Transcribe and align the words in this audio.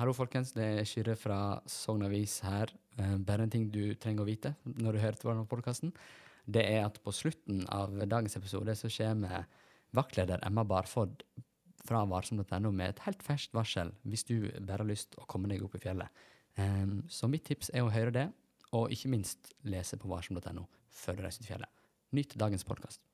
Hallo, 0.00 0.14
folkens. 0.16 0.54
Det 0.56 0.64
er 0.64 0.86
Kyrre 0.88 1.12
fra 1.12 1.38
Sogn 1.68 2.06
Avis 2.06 2.38
her. 2.40 2.70
Eh, 2.96 3.18
Bare 3.20 3.44
en 3.44 3.50
ting 3.52 3.66
du 3.68 3.92
trenger 4.00 4.24
å 4.24 4.28
vite 4.30 4.54
når 4.64 4.96
du 4.96 4.98
hører 5.02 5.18
til 5.20 5.42
podkasten. 5.50 5.90
Det 6.48 6.62
er 6.64 6.86
at 6.86 6.96
på 7.04 7.12
slutten 7.12 7.66
av 7.68 7.92
dagens 8.08 8.38
episode 8.38 8.72
så 8.80 8.88
kommer 8.88 9.44
vaktleder 9.92 10.40
Emma 10.46 10.64
Barfod 10.64 11.20
fra 11.84 12.00
varsom.no 12.08 12.72
med 12.72 12.94
et 12.94 13.02
helt 13.04 13.20
ferskt 13.26 13.52
varsel 13.52 13.92
hvis 14.08 14.24
du 14.24 14.48
bare 14.62 14.80
har 14.80 14.88
lyst 14.88 15.18
å 15.20 15.26
komme 15.28 15.52
deg 15.52 15.66
opp 15.66 15.76
i 15.76 15.82
fjellet. 15.84 16.08
Så 17.12 17.28
mitt 17.28 17.44
tips 17.50 17.68
er 17.68 17.84
å 17.84 17.92
høre 17.92 18.14
det, 18.16 18.30
og 18.72 18.88
ikke 18.88 19.12
minst 19.12 19.52
lese 19.68 20.00
på 20.00 20.08
varsom.no 20.08 20.64
før 20.88 21.20
du 21.20 21.26
reiser 21.26 21.44
til 21.44 21.52
fjellet. 21.52 21.68
Nyt 22.16 22.38
dagens 22.40 22.64
podkast. 22.64 23.04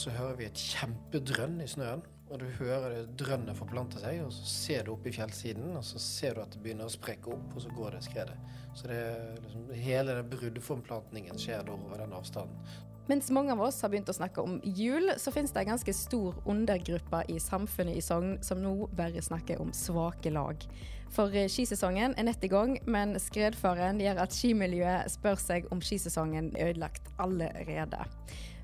Så 0.00 0.16
hører 0.16 0.40
vi 0.40 0.48
et 0.48 0.64
kjempedrønn 0.72 1.60
i 1.60 1.68
snøen, 1.68 2.00
og 2.30 2.38
du 2.38 2.46
hører 2.60 2.92
det 2.94 3.16
drønnet 3.18 3.58
forplante 3.58 3.98
seg, 4.02 4.20
og 4.22 4.30
så 4.34 4.44
ser 4.46 4.84
du 4.86 4.92
opp 4.94 5.06
i 5.10 5.14
fjellsiden, 5.14 5.72
og 5.74 5.82
så 5.86 5.98
ser 6.02 6.36
du 6.36 6.44
at 6.44 6.52
det 6.54 6.62
begynner 6.62 6.86
å 6.86 6.92
sprekke 6.92 7.32
opp, 7.34 7.56
og 7.56 7.64
så 7.64 7.72
går 7.74 7.96
det 7.96 8.04
skredet. 8.06 8.36
Så 8.78 8.86
det 8.86 9.00
liksom, 9.42 9.66
hele 9.74 10.14
den 10.20 10.30
bruddforplantningen 10.30 11.42
skjer 11.42 11.66
da 11.66 11.74
over 11.74 12.04
den 12.04 12.14
avstanden. 12.14 12.78
Mens 13.10 13.26
mange 13.34 13.50
av 13.50 13.62
oss 13.64 13.80
har 13.82 13.90
begynt 13.90 14.12
å 14.12 14.14
snakke 14.14 14.42
om 14.46 14.60
jul, 14.62 15.10
så 15.18 15.32
finnes 15.34 15.50
det 15.50 15.64
en 15.64 15.72
ganske 15.72 15.94
stor 15.98 16.36
undergruppe 16.46 17.24
i 17.32 17.40
samfunnet 17.42 17.98
i 17.98 18.04
Sogn 18.04 18.36
som 18.46 18.60
nå 18.62 18.86
bare 18.94 19.24
snakker 19.24 19.58
om 19.58 19.72
svake 19.74 20.30
lag. 20.30 20.62
For 21.10 21.34
eh, 21.34 21.50
skisesongen 21.50 22.14
er 22.14 22.28
nett 22.28 22.46
i 22.46 22.52
gang, 22.52 22.76
men 22.86 23.16
skredfaren 23.18 23.98
gjør 23.98 24.22
at 24.22 24.36
skimiljøet 24.36 25.10
spør 25.10 25.42
seg 25.42 25.66
om 25.74 25.82
skisesongen 25.82 26.52
er 26.54 26.70
ødelagt 26.70 27.10
allerede. 27.18 28.06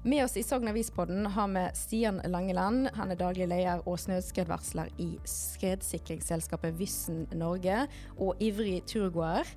Med 0.06 0.24
oss 0.24 0.36
i 0.36 0.42
Sogn 0.42 0.68
Avispodden 0.68 1.26
har 1.26 1.48
vi 1.48 1.62
Stian 1.74 2.20
Langeland. 2.24 2.88
Han 2.94 3.10
er 3.10 3.18
daglig 3.18 3.48
leder 3.50 3.80
og 3.90 3.96
snøskredvarsler 3.98 4.92
i 5.02 5.08
skredsikringsselskapet 5.26 6.76
Vyssen 6.78 7.24
Norge, 7.34 7.80
og 8.14 8.38
ivrig 8.38 8.84
turgåer. 8.86 9.50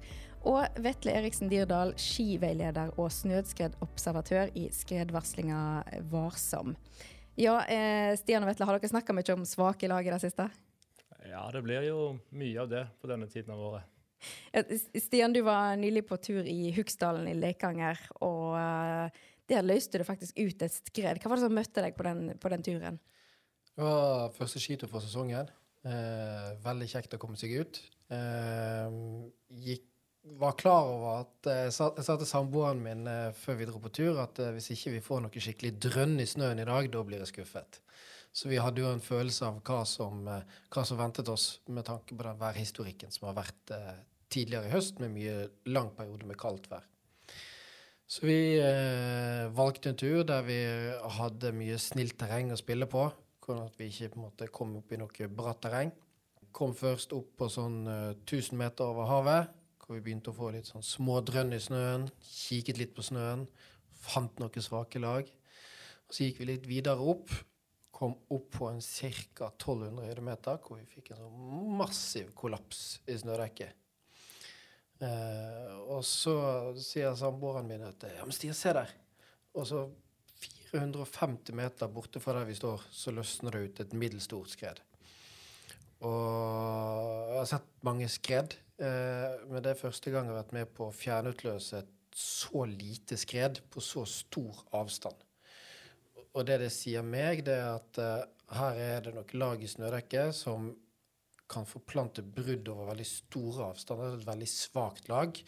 Og 0.49 0.81
Vetle 0.81 1.13
Eriksen 1.19 1.53
Dirdal, 1.53 1.93
skiveileder 2.01 2.95
og 2.97 3.13
snøskredobservatør 3.13 4.49
i 4.57 4.65
skredvarslinga 4.73 5.61
Varsom. 6.09 6.73
Ja, 7.37 7.59
eh, 7.69 8.17
Stian 8.17 8.41
og 8.41 8.49
Vetle, 8.49 8.65
har 8.65 8.81
dere 8.81 8.93
snakka 8.95 9.13
mye 9.13 9.37
om 9.37 9.45
svake 9.45 9.93
lag 9.93 10.01
i 10.01 10.15
det 10.17 10.21
siste? 10.25 10.49
Ja, 11.29 11.45
det 11.53 11.61
blir 11.61 11.85
jo 11.93 12.15
mye 12.33 12.57
av 12.65 12.73
det 12.73 12.87
på 12.97 13.13
denne 13.13 13.29
tiden 13.29 13.53
av 13.53 13.67
året. 13.69 13.97
Stian, 14.97 15.29
du 15.29 15.43
var 15.45 15.77
nylig 15.77 16.07
på 16.09 16.17
tur 16.17 16.41
i 16.41 16.71
Huksdalen 16.73 17.29
i 17.29 17.37
Leikanger, 17.37 18.01
og 18.17 18.55
eh, 18.57 19.27
der 19.49 19.65
løste 19.65 19.99
du 19.99 20.05
faktisk 20.07 20.37
ut 20.37 20.65
et 20.65 20.75
skred. 20.75 21.19
Hva 21.21 21.31
var 21.31 21.39
det 21.39 21.47
som 21.47 21.55
møtte 21.57 21.83
deg 21.85 21.97
på 21.97 22.05
den, 22.07 22.35
på 22.39 22.51
den 22.53 22.65
turen? 22.65 22.99
Det 23.73 23.85
var 23.85 24.33
første 24.35 24.59
skitur 24.61 24.91
for 24.91 25.03
sesongen. 25.03 25.49
Eh, 25.87 26.49
veldig 26.65 26.89
kjekt 26.91 27.15
å 27.15 27.21
komme 27.21 27.39
seg 27.39 27.53
ut. 27.61 27.79
Eh, 28.11 28.97
gikk, 29.63 29.85
var 30.39 30.57
klar 30.59 30.89
over 30.91 31.21
at 31.21 31.47
eh, 31.47 31.61
Jeg 31.69 31.73
sa, 31.77 31.85
jeg 31.95 32.05
sa 32.05 32.17
til 32.19 32.27
samboeren 32.27 32.81
min 32.83 33.07
eh, 33.07 33.29
før 33.39 33.55
vi 33.61 33.67
dro 33.69 33.79
på 33.79 33.91
tur 33.95 34.19
at 34.19 34.41
eh, 34.43 34.51
hvis 34.55 34.67
ikke 34.75 34.97
vi 34.97 35.03
får 35.05 35.23
noe 35.23 35.43
skikkelig 35.45 35.71
drønn 35.87 36.19
i 36.19 36.27
snøen 36.27 36.59
i 36.59 36.67
dag, 36.67 36.89
da 36.91 37.05
blir 37.07 37.23
jeg 37.23 37.31
skuffet. 37.31 37.79
Så 38.35 38.51
vi 38.51 38.59
hadde 38.61 38.83
jo 38.83 38.91
en 38.91 39.01
følelse 39.01 39.47
av 39.47 39.61
hva 39.65 39.79
som, 39.87 40.27
eh, 40.27 40.59
hva 40.75 40.83
som 40.85 40.99
ventet 40.99 41.31
oss, 41.31 41.47
med 41.71 41.87
tanke 41.87 42.17
på 42.17 42.27
den 42.27 42.43
værhistorikken 42.43 43.15
som 43.15 43.29
har 43.29 43.39
vært 43.39 43.75
tidligere 44.29 44.67
i 44.67 44.75
høst, 44.75 44.99
med 45.01 45.15
mye 45.15 45.37
lang 45.71 45.93
periode 45.95 46.27
med 46.27 46.37
kaldt 46.37 46.67
vær. 46.69 46.83
Så 48.09 48.25
vi 48.25 48.57
eh, 48.57 49.45
valgte 49.53 49.91
en 49.91 49.97
tur 50.01 50.23
der 50.25 50.41
vi 50.47 50.57
hadde 51.19 51.51
mye 51.53 51.75
snilt 51.77 52.15
terreng 52.17 52.49
å 52.49 52.57
spille 52.57 52.87
på, 52.89 53.03
sånn 53.45 53.59
at 53.61 53.75
vi 53.77 53.91
ikke 53.91 54.15
på 54.15 54.17
en 54.17 54.23
måte 54.23 54.47
kom 54.53 54.71
opp 54.79 54.95
i 54.95 54.97
noe 54.97 55.27
bratt 55.29 55.59
terreng. 55.61 55.91
Kom 56.49 56.73
først 56.73 57.13
opp 57.13 57.35
på 57.37 57.49
sånn 57.53 57.83
eh, 57.85 58.15
1000 58.15 58.57
meter 58.57 58.89
over 58.89 59.05
havet, 59.11 59.51
hvor 59.83 59.93
vi 59.99 60.01
begynte 60.07 60.33
å 60.33 60.37
få 60.39 60.49
litt 60.55 60.65
sånn 60.71 60.85
små 60.85 61.19
drønn 61.21 61.53
i 61.53 61.61
snøen. 61.61 62.07
Kikket 62.25 62.81
litt 62.81 62.95
på 62.97 63.05
snøen, 63.05 63.45
fant 64.01 64.41
noen 64.41 64.65
svake 64.65 65.01
lag. 65.05 65.29
Og 65.29 66.17
så 66.17 66.25
gikk 66.25 66.41
vi 66.41 66.49
litt 66.49 66.65
videre 66.65 67.05
opp, 67.13 67.29
kom 67.93 68.17
opp 68.33 68.49
på 68.57 68.71
en 68.71 68.81
ca. 68.81 69.51
1200 69.51 70.09
høydemeter, 70.09 70.57
hvor 70.65 70.81
vi 70.81 70.89
fikk 70.95 71.13
en 71.13 71.21
sånn 71.27 71.77
massiv 71.77 72.33
kollaps 72.33 73.03
i 73.05 73.21
snødekket. 73.21 73.77
Eh, 74.99 75.75
og 75.87 76.03
så 76.03 76.35
sier 76.79 77.15
samboeren 77.15 77.67
min 77.69 77.85
at 77.87 78.03
ja, 78.11 78.25
men 78.25 78.35
Stian, 78.35 78.57
se 78.57 78.73
der. 78.75 78.91
Og 79.55 79.67
så 79.67 79.85
450 80.69 81.55
meter 81.57 81.91
borte 81.91 82.21
fra 82.21 82.35
der 82.37 82.49
vi 82.49 82.57
står, 82.57 82.83
så 82.91 83.13
løsner 83.15 83.55
det 83.55 83.63
ut 83.63 83.83
et 83.83 83.95
middels 83.97 84.27
stort 84.29 84.51
skred. 84.53 84.81
Og 86.05 87.31
jeg 87.31 87.39
har 87.39 87.47
sett 87.49 87.71
mange 87.83 88.07
skred, 88.11 88.55
eh, 88.79 89.39
men 89.49 89.63
det 89.63 89.73
er 89.73 89.81
første 89.81 90.13
gang 90.13 90.27
jeg 90.27 90.35
har 90.35 90.43
vært 90.43 90.55
med 90.55 90.75
på 90.75 90.87
å 90.87 90.95
fjernutløse 90.95 91.81
et 91.81 91.95
så 92.15 92.65
lite 92.67 93.17
skred 93.19 93.61
på 93.71 93.83
så 93.83 94.05
stor 94.07 94.63
avstand. 94.75 95.25
Og 96.37 96.45
det 96.45 96.59
det 96.61 96.69
sier 96.73 97.03
meg, 97.05 97.43
det 97.47 97.57
er 97.57 97.79
at 97.79 97.99
eh, 98.03 98.27
her 98.59 98.83
er 98.83 99.03
det 99.05 99.15
nok 99.17 99.33
lag 99.37 99.63
i 99.63 99.69
snødekket 99.69 100.35
som 100.35 100.71
kan 101.49 101.65
forplante 101.67 102.23
brudd 102.23 102.69
over 102.71 102.91
veldig 102.91 103.07
store 103.07 103.71
avstander. 103.71 104.17
Et 104.19 104.27
veldig 104.27 104.49
svakt 104.51 105.09
lag. 105.11 105.41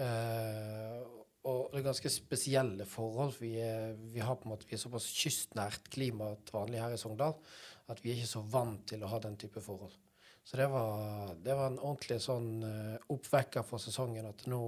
Eh, 0.00 1.02
og 1.44 1.68
det 1.72 1.82
er 1.82 1.86
ganske 1.90 2.12
spesielle 2.12 2.86
forhold. 2.88 3.36
Vi 3.40 3.58
er, 3.60 3.92
vi 4.14 4.24
måte, 4.48 4.66
vi 4.68 4.78
er 4.78 4.80
såpass 4.80 5.10
kystnært 5.12 5.90
klima 5.92 6.32
vanlig 6.52 6.80
her 6.80 6.96
i 6.96 7.00
Sogndal 7.00 7.36
at 7.92 8.00
vi 8.00 8.12
er 8.12 8.20
ikke 8.20 8.30
så 8.30 8.44
vant 8.48 8.86
til 8.88 9.04
å 9.04 9.10
ha 9.12 9.20
den 9.20 9.36
type 9.36 9.60
forhold. 9.60 9.92
Så 10.44 10.56
det 10.60 10.68
var, 10.72 11.34
det 11.40 11.56
var 11.56 11.70
en 11.70 11.80
ordentlig 11.80 12.20
sånn 12.20 12.48
eh, 12.68 12.96
oppvekker 13.12 13.64
for 13.64 13.80
sesongen 13.80 14.28
at 14.28 14.44
nå 14.48 14.62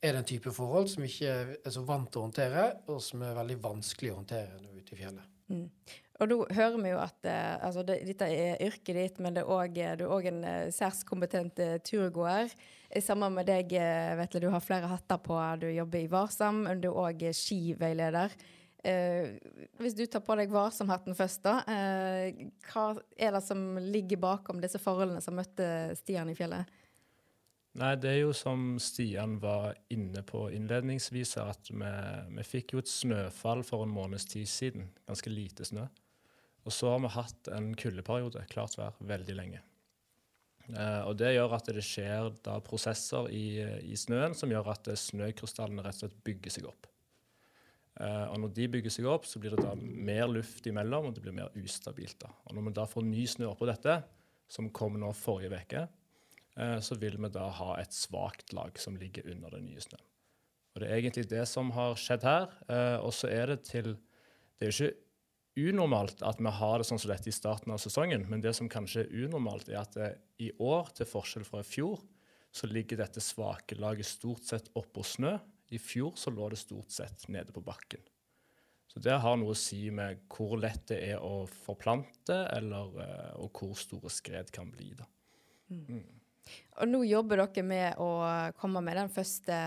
er 0.00 0.14
det 0.14 0.22
en 0.22 0.28
type 0.28 0.52
forhold 0.54 0.90
som 0.92 1.04
ikke 1.04 1.32
er 1.56 1.72
så 1.74 1.82
vant 1.88 2.10
til 2.12 2.20
å 2.20 2.26
håndtere, 2.28 2.66
og 2.92 3.00
som 3.02 3.24
er 3.24 3.36
veldig 3.36 3.56
vanskelig 3.64 4.12
å 4.12 4.20
håndtere 4.20 4.60
når 4.62 4.82
ute 4.82 4.94
i 4.94 5.00
fjellet. 5.00 5.32
Mm. 5.48 5.64
Og 6.18 6.26
da 6.26 6.36
hører 6.56 6.80
vi 6.82 6.90
jo 6.90 6.98
at 6.98 7.26
eh, 7.30 7.54
altså 7.62 7.84
det, 7.86 8.00
dette 8.08 8.26
er 8.26 8.62
yrket 8.66 8.96
ditt, 8.96 9.18
men 9.22 9.38
også, 9.38 9.70
du 9.70 10.04
er 10.04 10.14
òg 10.16 10.26
en 10.32 10.40
eh, 10.42 10.70
særs 10.74 11.04
kompetent 11.06 11.60
eh, 11.62 11.76
turgåer. 11.86 12.50
Eh, 12.90 13.02
Sammen 13.04 13.36
med 13.36 13.46
deg, 13.46 13.70
eh, 13.78 14.16
Vetle, 14.18 14.42
du 14.42 14.48
har 14.50 14.64
flere 14.64 14.90
hatter 14.90 15.20
på. 15.22 15.36
Du 15.62 15.68
jobber 15.70 16.02
i 16.02 16.10
Varsam, 16.10 16.64
men 16.66 16.82
du 16.82 16.90
er 16.90 16.98
òg 17.04 17.22
skiveileder. 17.38 18.34
Eh, 18.82 19.38
hvis 19.78 19.94
du 19.98 20.04
tar 20.10 20.24
på 20.26 20.34
deg 20.38 20.50
Varsom-hatten 20.54 21.14
først, 21.18 21.44
da. 21.46 21.60
Eh, 21.70 22.50
hva 22.72 22.88
er 23.14 23.38
det 23.38 23.44
som 23.46 23.78
ligger 23.78 24.18
bakom 24.22 24.62
disse 24.62 24.82
forholdene 24.82 25.22
som 25.22 25.38
møtte 25.38 25.94
Stian 25.98 26.30
i 26.30 26.36
fjellet? 26.38 26.66
Nei, 27.78 27.92
det 28.00 28.10
er 28.10 28.20
jo 28.24 28.34
som 28.34 28.72
Stian 28.82 29.36
var 29.38 29.76
inne 29.94 30.24
på 30.26 30.48
innledningsvis, 30.50 31.36
at 31.38 31.70
vi, 31.70 31.94
vi 32.34 32.46
fikk 32.46 32.74
jo 32.74 32.82
et 32.82 32.90
snøfall 32.90 33.62
for 33.62 33.86
en 33.86 33.94
måneds 33.94 34.26
tid 34.26 34.50
siden. 34.50 34.90
Ganske 35.06 35.30
lite 35.30 35.66
snø. 35.68 35.86
Og 36.68 36.74
så 36.74 36.90
har 36.92 37.00
vi 37.00 37.14
hatt 37.14 37.48
en 37.56 37.72
kuldeperiode, 37.80 38.44
klart 38.52 38.76
vær, 38.76 38.96
veldig 39.08 39.36
lenge. 39.38 39.62
Eh, 40.68 41.02
og 41.08 41.16
det 41.16 41.32
gjør 41.32 41.56
at 41.56 41.70
det 41.72 41.84
skjer 41.86 42.28
da 42.44 42.58
prosesser 42.64 43.30
i, 43.32 43.46
i 43.88 43.96
snøen 43.96 44.36
som 44.36 44.52
gjør 44.52 44.68
at 44.74 44.92
snøkrystallene 45.00 45.84
rett 45.86 45.96
og 45.96 46.04
slett 46.04 46.18
bygger 46.28 46.58
seg 46.58 46.68
opp. 46.68 46.90
Eh, 47.98 48.26
og 48.30 48.36
når 48.42 48.52
de 48.54 48.66
bygger 48.76 48.94
seg 48.94 49.08
opp, 49.10 49.26
så 49.26 49.40
blir 49.42 49.56
det 49.56 49.64
da 49.64 49.72
mer 49.78 50.28
luft 50.30 50.66
imellom, 50.70 51.08
og 51.08 51.16
det 51.16 51.24
blir 51.24 51.34
mer 51.34 51.54
ustabilt. 51.58 52.18
da. 52.22 52.30
Og 52.46 52.54
når 52.54 52.68
vi 52.68 52.74
da 52.76 52.84
får 52.90 53.08
ny 53.08 53.24
snø 53.26 53.48
oppå 53.50 53.66
dette, 53.70 53.96
som 54.48 54.70
kom 54.72 55.00
nå 55.00 55.10
forrige 55.16 55.64
uke, 55.64 55.88
eh, 56.56 56.78
så 56.84 57.00
vil 57.00 57.18
vi 57.18 57.32
da 57.32 57.48
ha 57.58 57.72
et 57.80 57.96
svakt 57.96 58.54
lag 58.56 58.78
som 58.80 58.96
ligger 58.96 59.26
under 59.32 59.56
den 59.56 59.66
nye 59.66 59.82
snøen. 59.82 60.04
Og 60.74 60.82
det 60.82 60.88
er 60.88 61.00
egentlig 61.00 61.26
det 61.32 61.42
som 61.50 61.72
har 61.74 61.96
skjedd 61.98 62.28
her. 62.28 62.52
Eh, 62.70 62.98
og 63.02 63.10
så 63.16 63.32
er 63.32 63.54
det 63.54 63.64
til 63.66 63.96
Det 64.58 64.66
er 64.66 64.72
jo 64.72 64.84
ikke 64.88 65.07
unormalt 65.58 66.22
at 66.26 66.40
vi 66.42 66.52
har 66.58 66.78
det 66.78 66.86
sånn 66.88 67.00
som 67.00 67.10
dette 67.12 67.30
i 67.30 67.34
starten 67.34 67.74
av 67.74 67.80
sesongen, 67.82 68.26
men 68.30 68.42
det 68.44 68.54
som 68.56 68.70
kanskje 68.70 69.04
er 69.04 69.26
unormalt, 69.26 69.70
er 69.72 69.82
at 69.82 69.96
det, 69.98 70.12
i 70.44 70.52
år, 70.62 70.92
til 70.96 71.08
forskjell 71.08 71.46
fra 71.48 71.62
i 71.64 71.66
fjor, 71.66 72.02
så 72.54 72.70
ligger 72.70 73.02
dette 73.02 73.22
svake 73.22 73.76
laget 73.78 74.08
stort 74.08 74.46
sett 74.48 74.70
oppå 74.78 75.04
snø. 75.04 75.36
I 75.74 75.80
fjor 75.82 76.14
så 76.16 76.32
lå 76.32 76.48
det 76.52 76.60
stort 76.60 76.94
sett 76.94 77.26
nede 77.28 77.52
på 77.52 77.62
bakken. 77.64 78.00
Så 78.88 79.02
det 79.04 79.18
har 79.20 79.36
noe 79.36 79.52
å 79.52 79.58
si 79.58 79.82
med 79.92 80.22
hvor 80.32 80.56
lett 80.60 80.86
det 80.88 81.02
er 81.10 81.20
å 81.20 81.42
forplante, 81.66 82.38
eller, 82.56 82.94
eh, 83.04 83.34
og 83.42 83.52
hvor 83.52 83.76
store 83.76 84.12
skred 84.12 84.52
kan 84.54 84.70
bli. 84.72 84.94
da. 84.96 85.04
Mm. 85.68 86.06
Og 86.80 86.88
nå 86.88 87.02
jobber 87.04 87.42
dere 87.42 87.64
med 87.66 88.00
å 88.00 88.08
komme 88.56 88.80
med 88.84 88.96
den 88.96 89.10
første 89.12 89.58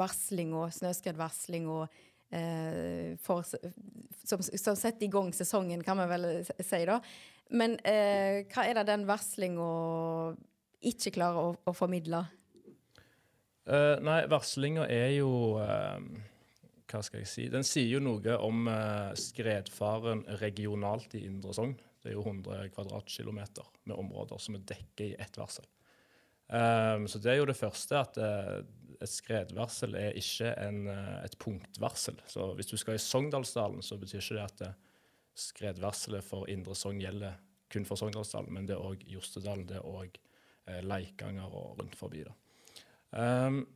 varslinga, 0.00 0.64
snøskredvarslinga, 0.78 1.80
eh, 2.32 3.16
for, 3.20 3.44
som, 4.26 4.42
som 4.42 4.76
setter 4.78 5.06
i 5.06 5.12
gang 5.12 5.32
sesongen, 5.34 5.84
kan 5.86 5.98
vi 6.02 6.06
vel 6.10 6.28
si, 6.44 6.82
da. 6.88 7.00
Men 7.54 7.76
eh, 7.86 8.42
hva 8.50 8.66
er 8.66 8.80
det 8.80 8.88
den 8.88 9.06
varslinga 9.06 9.66
ikke 10.86 11.14
klarer 11.14 11.52
å, 11.52 11.52
å 11.66 11.74
formidle? 11.76 12.24
Uh, 13.66 13.98
nei, 14.04 14.20
varslinga 14.30 14.84
er 14.94 15.16
jo 15.16 15.58
uh, 15.58 15.98
Hva 16.86 17.00
skal 17.02 17.24
jeg 17.24 17.30
si? 17.30 17.46
Den 17.50 17.66
sier 17.66 17.96
jo 17.96 18.02
noe 18.02 18.36
om 18.46 18.68
uh, 18.70 19.10
skredfaren 19.18 20.22
regionalt 20.38 21.16
i 21.18 21.24
Indre 21.26 21.54
Sogn. 21.56 21.74
Det 21.98 22.12
er 22.12 22.14
jo 22.14 22.22
100 22.22 22.70
kvadratkilometer 22.76 23.66
med 23.90 23.98
områder 23.98 24.38
som 24.42 24.54
er 24.54 24.62
dekket 24.70 25.08
i 25.08 25.16
ett 25.18 25.38
varsel. 25.40 25.66
Um, 26.46 27.08
så 27.10 27.18
det 27.18 27.32
er 27.32 27.40
jo 27.40 27.48
det 27.50 27.58
første, 27.58 27.98
at 27.98 28.20
et 29.02 29.10
skredvarsel 29.10 29.96
er 29.98 30.16
ikke 30.18 30.52
en, 30.62 30.86
et 31.22 31.36
punktvarsel. 31.42 32.18
Så 32.30 32.52
hvis 32.58 32.70
du 32.70 32.76
skal 32.80 32.96
i 32.96 33.02
Sogndalsdalen, 33.02 33.82
så 33.84 33.98
betyr 34.00 34.22
ikke 34.22 34.38
det 34.38 34.46
at 34.46 34.84
skredvarselet 35.36 36.24
for 36.24 36.48
Indre 36.48 36.74
Sogn 36.78 37.00
gjelder 37.02 37.36
kun 37.72 37.84
for 37.84 37.98
Sogndalsdalen, 38.00 38.52
men 38.54 38.68
det 38.68 38.76
er 38.76 38.84
òg 38.84 39.02
Jostedalen, 39.10 39.66
det 39.68 39.80
er 39.80 39.88
òg 39.88 40.16
Leikanger 40.86 41.50
og 41.54 41.80
rundt 41.80 41.96
forbi. 41.98 42.24
da. 42.26 42.34
Um, 43.16 43.66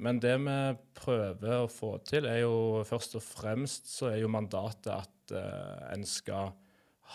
men 0.00 0.20
det 0.20 0.36
vi 0.40 0.56
prøver 0.96 1.62
å 1.62 1.68
få 1.68 1.94
til, 2.08 2.28
er 2.28 2.42
jo 2.42 2.82
først 2.88 3.16
og 3.18 3.24
fremst 3.24 3.90
så 3.92 4.10
er 4.12 4.20
jo 4.22 4.32
mandatet 4.32 4.92
at 4.94 5.34
uh, 5.36 5.92
en 5.92 6.04
skal 6.08 6.54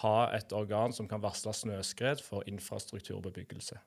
ha 0.01 0.17
et 0.35 0.53
organ 0.53 0.93
som 0.93 1.07
kan 1.09 1.23
varsle 1.23 1.53
snøskred 1.55 2.21
for 2.25 2.45
infrastrukturbebyggelse. 2.49 3.79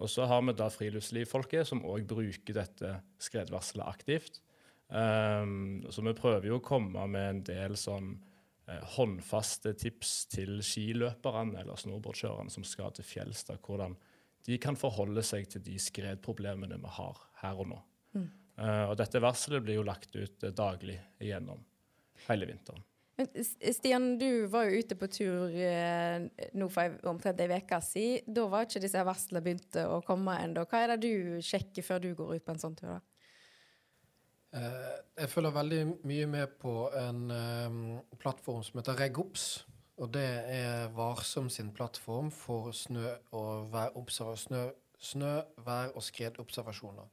Og 0.00 0.08
så 0.08 0.24
har 0.28 0.42
vi 0.46 0.56
da 0.56 0.70
friluftslivfolket, 0.72 1.68
som 1.68 1.84
òg 1.84 2.06
bruker 2.08 2.56
dette 2.56 2.94
skredvarselet 3.20 3.86
aktivt. 3.86 4.40
Um, 4.88 5.84
så 5.92 6.02
vi 6.02 6.16
prøver 6.18 6.48
jo 6.48 6.58
å 6.58 6.64
komme 6.64 7.04
med 7.12 7.26
en 7.28 7.42
del 7.46 7.76
sånn 7.78 8.16
eh, 8.66 8.80
håndfaste 8.96 9.76
tips 9.78 10.14
til 10.32 10.56
skiløperne 10.66 11.60
eller 11.60 11.78
snowboardkjørerne 11.78 12.50
som 12.50 12.66
skal 12.66 12.90
til 12.96 13.06
fjells. 13.06 13.44
hvordan 13.46 13.94
de 14.48 14.58
kan 14.58 14.78
forholde 14.78 15.22
seg 15.22 15.46
til 15.52 15.62
de 15.62 15.76
skredproblemene 15.78 16.80
vi 16.80 16.92
har 16.96 17.22
her 17.42 17.60
og 17.60 17.70
nå. 17.70 17.80
Mm. 18.16 18.28
Uh, 18.60 18.84
og 18.90 18.96
dette 19.00 19.22
varselet 19.22 19.62
blir 19.64 19.78
jo 19.78 19.86
lagt 19.86 20.16
ut 20.16 20.42
eh, 20.44 20.52
daglig 20.52 20.98
igjennom 21.20 21.60
hele 22.26 22.48
vinteren. 22.50 22.82
Stian, 23.72 24.12
du 24.20 24.46
var 24.52 24.68
jo 24.68 24.80
ute 24.80 24.96
på 24.98 25.08
tur 25.12 25.52
uh, 25.52 26.26
nå 26.56 26.68
for 26.72 26.98
omtrent 27.10 27.40
ei 27.42 27.50
uke 27.52 27.80
siden. 27.84 28.34
Da 28.34 28.46
var 28.50 28.66
ikke 28.66 28.82
disse 28.84 29.04
varslene 29.06 29.44
begynte 29.44 29.86
å 29.88 30.00
komme 30.06 30.38
ennå. 30.44 30.66
Hva 30.68 30.84
er 30.84 30.94
det 30.94 31.00
du 31.06 31.40
sjekker 31.44 31.86
før 31.86 32.04
du 32.04 32.12
går 32.18 32.36
ut 32.36 32.46
på 32.46 32.56
en 32.56 32.62
sånn 32.62 32.76
tur? 32.78 32.96
da? 32.96 33.00
jeg 34.50 35.30
følger 35.30 35.52
veldig 35.54 35.80
mye 36.10 36.26
med 36.26 36.54
på 36.58 36.72
en 36.98 37.20
um, 37.30 37.82
plattform 38.18 38.64
som 38.66 38.80
heter 38.80 38.98
RegOps. 38.98 39.44
Og 40.00 40.08
det 40.14 40.28
er 40.48 40.88
Varsom 40.96 41.50
sin 41.52 41.70
plattform 41.76 42.30
for 42.32 42.72
snø- 42.72 43.18
og 43.36 44.10
snø, 44.10 44.70
snø, 44.98 45.34
vær- 45.66 45.92
og 45.94 46.02
skredobservasjoner. 46.02 47.06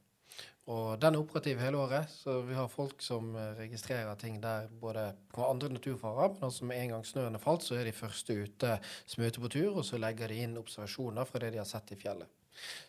Og 0.68 0.98
den 1.00 1.16
er 1.16 1.22
operativ 1.22 1.60
hele 1.62 1.80
året, 1.80 2.10
så 2.12 2.42
vi 2.44 2.56
har 2.56 2.68
folk 2.68 3.00
som 3.00 3.30
registrerer 3.56 4.18
ting 4.20 4.36
der 4.42 4.66
både 4.82 5.06
på 5.32 5.46
andre 5.48 5.70
naturfarer, 5.72 6.34
men 6.34 6.50
også 6.50 6.68
med 6.68 6.82
en 6.82 6.92
gang 6.92 7.06
snøen 7.08 7.38
er 7.38 7.42
falt, 7.42 7.64
så 7.64 7.78
er 7.78 7.88
de 7.88 7.94
første 7.96 8.36
ute 8.36 8.74
som 9.06 9.22
er 9.22 9.32
ute 9.32 9.40
på 9.40 9.52
tur, 9.54 9.78
og 9.78 9.86
så 9.88 10.00
legger 10.00 10.28
de 10.28 10.42
inn 10.44 10.60
observasjoner 10.60 11.24
fra 11.24 11.40
det 11.40 11.54
de 11.54 11.62
har 11.62 11.70
sett 11.70 11.94
i 11.96 12.00
fjellet. 12.00 12.28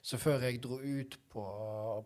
Så 0.02 0.18
før 0.20 0.44
jeg 0.44 0.62
dro 0.64 0.80
ut 0.80 1.18
på, 1.32 1.44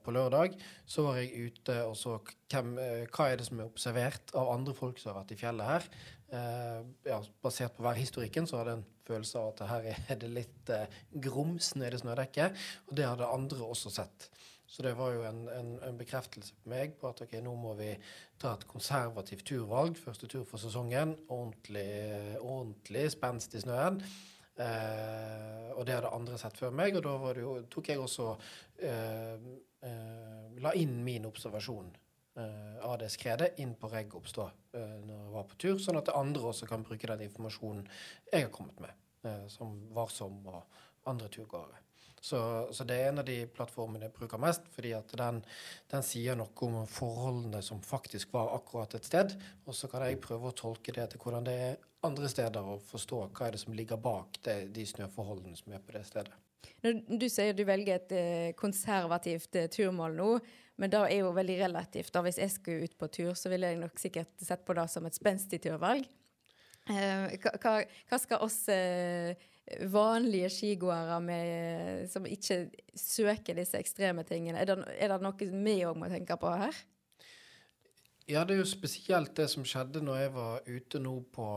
på 0.03 0.13
lørdag, 0.15 0.57
så 0.85 1.05
var 1.07 1.19
jeg 1.21 1.49
ute 1.49 1.77
og 1.87 1.95
så 1.97 2.17
hvem, 2.51 2.75
hva 3.07 3.29
er 3.29 3.39
det 3.39 3.47
som 3.47 3.61
er 3.61 3.69
observert 3.69 4.33
av 4.37 4.51
andre 4.53 4.75
folk 4.77 4.99
som 4.99 5.13
har 5.13 5.21
vært 5.21 5.35
i 5.35 5.39
fjellet 5.39 5.69
her. 5.69 5.87
Eh, 6.33 6.79
ja, 7.07 7.19
basert 7.45 7.75
på 7.77 7.85
værhistorikken 7.85 8.49
så 8.49 8.59
hadde 8.59 8.75
jeg 8.75 8.81
en 8.81 8.87
følelse 9.07 9.41
av 9.41 9.51
at 9.51 9.63
her 9.69 9.89
er 9.93 10.19
det 10.21 10.31
litt 10.33 10.73
eh, 10.73 10.97
grums 11.27 11.73
nede 11.79 11.99
i 11.99 12.03
snødekket. 12.03 12.65
Og 12.89 12.97
det 12.97 13.07
hadde 13.07 13.29
andre 13.29 13.67
også 13.67 13.93
sett. 13.93 14.29
Så 14.73 14.81
det 14.81 14.95
var 14.97 15.13
jo 15.13 15.21
en, 15.29 15.43
en, 15.53 15.71
en 15.85 15.97
bekreftelse 15.99 16.55
på 16.57 16.71
meg 16.73 16.95
på 16.97 17.11
at 17.11 17.21
ok, 17.21 17.35
nå 17.45 17.53
må 17.61 17.75
vi 17.77 17.91
ta 18.41 18.55
et 18.55 18.65
konservativt 18.65 19.45
turvalg. 19.45 19.99
Første 20.01 20.29
tur 20.31 20.47
for 20.49 20.61
sesongen. 20.61 21.13
Ordentlig, 21.27 21.89
ordentlig 22.41 23.11
spenst 23.13 23.53
i 23.53 23.61
snøen. 23.61 24.01
Eh, 24.57 25.69
og 25.77 25.85
det 25.85 25.97
hadde 25.97 26.13
andre 26.13 26.39
sett 26.41 26.57
før 26.57 26.73
meg, 26.73 26.97
og 26.97 27.05
da 27.05 27.33
jo, 27.41 27.53
tok 27.73 27.93
jeg 27.93 28.01
også 28.01 28.31
eh, 28.85 29.45
eh, 29.85 30.57
La 30.61 30.73
inn 30.77 30.99
min 31.05 31.25
observasjon 31.25 31.89
uh, 32.37 32.85
av 32.85 32.97
det 33.01 33.09
skredet 33.13 33.57
inn 33.61 33.73
på 33.79 33.89
RegOps 33.91 34.35
da, 34.37 34.45
uh, 34.77 34.99
når 35.05 35.15
jeg 35.15 35.31
var 35.33 35.47
på 35.49 35.57
tur, 35.63 35.79
sånn 35.81 35.99
at 35.99 36.11
andre 36.13 36.51
også 36.51 36.69
kan 36.69 36.85
bruke 36.85 37.09
den 37.09 37.25
informasjonen 37.27 37.87
jeg 38.31 38.45
har 38.45 38.53
kommet 38.53 38.79
med, 38.83 39.01
uh, 39.25 39.45
som 39.51 39.75
Varsom 39.95 40.37
og 40.51 40.61
andre 41.09 41.29
turgåere. 41.33 41.81
Så, 42.23 42.67
så, 42.71 42.85
det 42.87 42.95
er 42.95 43.09
en 43.09 43.19
av 43.19 43.25
de 43.27 43.41
plattformene 43.51 44.07
jeg 44.07 44.13
bruker 44.15 44.39
mest, 44.39 44.63
fordi 44.71 44.93
at 44.95 45.09
den, 45.19 45.41
den, 45.91 46.05
sier 46.07 46.37
noe 46.39 46.53
om 46.63 46.85
forholdene 46.87 47.59
som 47.65 47.81
faktisk 47.83 48.31
var 48.31 48.53
akkurat 48.55 48.95
et 48.95 49.09
sted. 49.09 49.33
Og 49.67 49.75
så 49.75 49.89
kan 49.91 50.05
jeg 50.07 50.21
prøve 50.23 50.47
å 50.47 50.55
tolke 50.55 50.95
det 50.95 51.09
til 51.11 51.19
hvordan 51.19 51.43
det 51.49 51.57
er 51.65 51.75
andre 52.07 52.31
steder, 52.31 52.63
og 52.63 52.87
forstå 52.87 53.19
hva 53.25 53.49
er 53.49 53.57
det 53.57 53.61
som 53.65 53.75
ligger 53.75 53.99
bak 53.99 54.39
det, 54.47 54.55
de 54.71 54.87
snøforholdene 54.87 55.59
som 55.59 55.75
er 55.75 55.83
på 55.83 55.97
det 55.97 56.05
stedet. 56.07 56.39
Når 56.87 57.03
du 57.19 57.27
sier 57.27 57.59
du 57.59 57.65
velger 57.67 57.99
et 57.99 58.15
eh, 58.15 58.55
konservativt 58.55 59.59
eh, 59.59 59.67
turmål 59.75 60.15
nå, 60.15 60.31
men 60.79 60.95
det 60.95 61.03
er 61.03 61.25
jo 61.25 61.35
veldig 61.35 61.59
relativt. 61.59 62.15
da 62.15 62.23
Hvis 62.23 62.39
jeg 62.39 62.55
skulle 62.55 62.87
ut 62.87 62.99
på 63.03 63.11
tur, 63.19 63.33
så 63.35 63.51
ville 63.51 63.67
jeg 63.67 63.83
nok 63.83 63.99
sikkert 63.99 64.31
sett 64.39 64.63
på 64.63 64.79
det 64.79 64.87
som 64.95 65.03
et 65.11 65.19
spenstig 65.19 65.59
turvalg. 65.67 66.07
Hva, 66.87 67.51
hva, 67.63 67.73
hva, 67.83 68.17
skal 68.19 68.41
oss 68.43 68.63
vanlige 69.91 70.49
skigåere 70.51 71.19
som 72.11 72.25
ikke 72.27 72.57
søker 72.99 73.57
disse 73.57 73.79
ekstreme 73.79 74.25
tingene, 74.27 74.59
er 74.59 74.69
det, 74.69 74.79
er 74.99 75.13
det 75.13 75.21
noe 75.23 75.51
vi 75.65 75.77
òg 75.87 75.99
må 75.99 76.09
tenke 76.11 76.37
på 76.39 76.51
her? 76.63 76.81
Ja, 78.23 78.45
det 78.47 78.55
er 78.55 78.61
jo 78.61 78.67
spesielt 78.67 79.33
det 79.35 79.49
som 79.51 79.65
skjedde 79.67 79.99
når 80.03 80.19
jeg 80.21 80.31
var 80.31 80.67
ute 80.67 80.99
nå 81.03 81.17
på, 81.35 81.47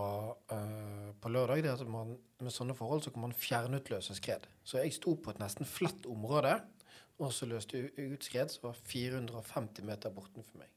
uh, 0.51 1.11
på 1.23 1.31
lørdag. 1.31 1.63
det 1.63 1.75
at 1.77 1.87
man, 1.87 2.17
Med 2.43 2.53
sånne 2.53 2.75
forhold 2.77 3.03
så 3.03 3.11
kan 3.11 3.23
man 3.23 3.33
fjernutløse 3.33 4.15
skred. 4.19 4.43
Så 4.65 4.83
jeg 4.83 4.93
sto 4.93 5.15
på 5.15 5.31
et 5.31 5.39
nesten 5.41 5.65
flatt 5.65 6.05
område, 6.07 6.59
og 7.19 7.33
så 7.33 7.47
løste 7.47 7.79
jeg 7.79 8.11
ut 8.13 8.25
skred 8.25 8.51
som 8.53 8.67
var 8.69 8.81
450 8.83 9.87
meter 9.87 10.13
bortenfor 10.13 10.59
meg. 10.59 10.69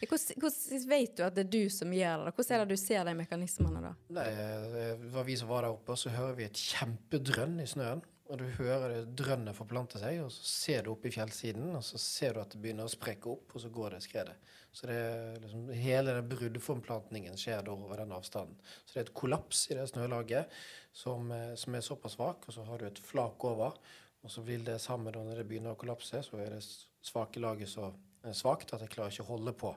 Hvordan, 0.00 0.40
hvordan, 0.42 0.88
vet 0.90 1.14
du 1.16 1.22
at 1.26 1.36
det 1.36 1.44
er 1.46 1.52
du 1.52 1.70
som 1.72 1.92
gjør 1.94 2.24
det? 2.26 2.34
Hvordan 2.36 2.56
er 2.56 2.64
det 2.64 2.76
du 2.76 2.80
ser 2.80 3.04
de 3.08 3.14
mekanismene 3.18 3.84
da? 3.84 3.92
Nei, 4.16 4.26
eh, 4.32 4.66
Det 4.74 5.12
var 5.14 5.28
vi 5.28 5.36
som 5.40 5.52
var 5.52 5.66
der 5.66 5.76
oppe, 5.76 5.94
og 5.94 6.00
så 6.00 6.12
hører 6.14 6.34
vi 6.40 6.48
et 6.48 6.66
kjempedrønn 6.72 7.60
i 7.62 7.68
snøen. 7.70 8.04
Og 8.32 8.38
du 8.40 8.46
hører 8.56 8.88
det 8.88 9.16
drønnet 9.20 9.56
forplante 9.56 10.00
seg, 10.00 10.22
og 10.24 10.30
så 10.32 10.46
ser 10.48 10.84
du 10.84 10.94
opp 10.94 11.02
i 11.04 11.12
fjellsiden, 11.12 11.74
og 11.76 11.82
så 11.84 12.00
ser 12.00 12.32
du 12.32 12.40
at 12.40 12.54
det 12.54 12.60
begynner 12.62 12.88
å 12.88 12.92
sprekke 12.92 13.28
opp, 13.34 13.52
og 13.52 13.60
så 13.60 13.68
går 13.72 13.96
det 13.96 14.04
skredet. 14.06 14.36
Så 14.72 14.88
det 14.88 14.96
er 14.96 15.36
liksom, 15.42 15.66
hele 15.76 16.14
den 16.16 16.30
bruddforplantningen 16.30 17.36
skjer 17.38 17.60
da 17.66 17.74
over 17.74 18.00
den 18.00 18.14
avstanden. 18.16 18.56
Så 18.86 18.94
det 18.94 19.02
er 19.02 19.06
et 19.06 19.18
kollaps 19.20 19.66
i 19.68 19.76
det 19.76 19.84
snølaget 19.92 20.56
som, 20.96 21.28
eh, 21.36 21.52
som 21.60 21.76
er 21.76 21.84
såpass 21.84 22.16
svak, 22.16 22.48
og 22.48 22.56
så 22.56 22.64
har 22.64 22.80
du 22.80 22.88
et 22.88 23.04
flak 23.12 23.44
over. 23.44 23.76
Og 24.24 24.32
så 24.32 24.40
vil 24.40 24.64
det 24.64 24.80
sammen 24.80 25.12
da 25.12 25.20
når 25.20 25.42
det 25.42 25.48
begynner 25.50 25.76
å 25.76 25.78
kollapse, 25.78 26.24
så 26.24 26.40
er 26.40 26.56
det 26.56 26.64
svake 27.04 27.44
laget 27.44 27.76
eh, 27.76 27.92
svakt 28.32 28.72
at 28.72 28.84
jeg 28.84 28.92
klarer 28.94 29.12
ikke 29.12 29.26
å 29.26 29.32
holde 29.34 29.52
på 29.58 29.74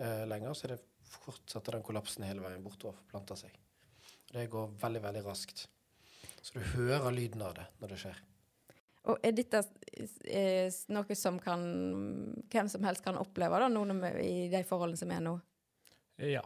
eh, 0.00 0.24
lenger. 0.30 0.54
Så 0.56 0.70
det 0.72 0.80
fortsetter 1.10 1.76
den 1.76 1.84
kollapsen 1.84 2.24
hele 2.24 2.44
veien 2.44 2.64
bortover 2.64 2.94
og 2.94 3.02
forplanter 3.02 3.42
seg. 3.42 3.58
Det 4.30 4.46
går 4.50 4.72
veldig, 4.80 5.02
veldig 5.04 5.24
raskt. 5.26 5.66
Så 6.40 6.56
du 6.56 6.64
hører 6.76 7.12
lyden 7.12 7.42
av 7.44 7.56
det 7.58 7.66
når 7.82 7.92
det 7.92 8.00
skjer. 8.04 8.22
Og 9.10 9.24
er 9.24 9.32
dette 9.32 9.62
er 10.28 10.74
noe 10.92 11.16
som 11.16 11.38
kan, 11.40 11.62
hvem 12.52 12.68
som 12.68 12.84
helst 12.84 13.04
kan 13.04 13.18
oppleve 13.20 13.60
da, 13.62 13.68
noen 13.72 14.04
i 14.20 14.48
de 14.52 14.60
forholdene 14.68 15.00
som 15.00 15.12
er 15.12 15.22
nå? 15.24 15.34
Ja, 16.20 16.44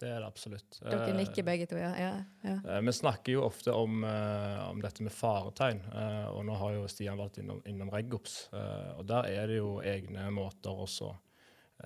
det 0.00 0.08
er 0.10 0.22
det 0.22 0.28
absolutt. 0.28 0.78
Dere 0.82 1.14
nikker 1.16 1.44
begge 1.46 1.66
to, 1.70 1.78
ja. 1.80 1.90
ja, 1.98 2.10
ja. 2.44 2.56
Eh, 2.62 2.80
vi 2.86 2.94
snakker 2.94 3.34
jo 3.34 3.44
ofte 3.46 3.74
om, 3.74 4.04
uh, 4.06 4.68
om 4.68 4.82
dette 4.82 5.04
med 5.04 5.14
faretegn, 5.14 5.82
og 6.32 6.44
nå 6.46 6.58
har 6.60 6.76
jo 6.76 6.84
Stian 6.90 7.18
vært 7.18 7.40
innom, 7.42 7.62
innom 7.68 7.90
Reggops. 7.92 8.40
Uh, 8.54 8.98
og 8.98 9.08
der 9.10 9.30
er 9.32 9.50
det 9.50 9.58
jo 9.58 9.78
egne 9.82 10.28
måter 10.34 10.84
også 10.86 11.12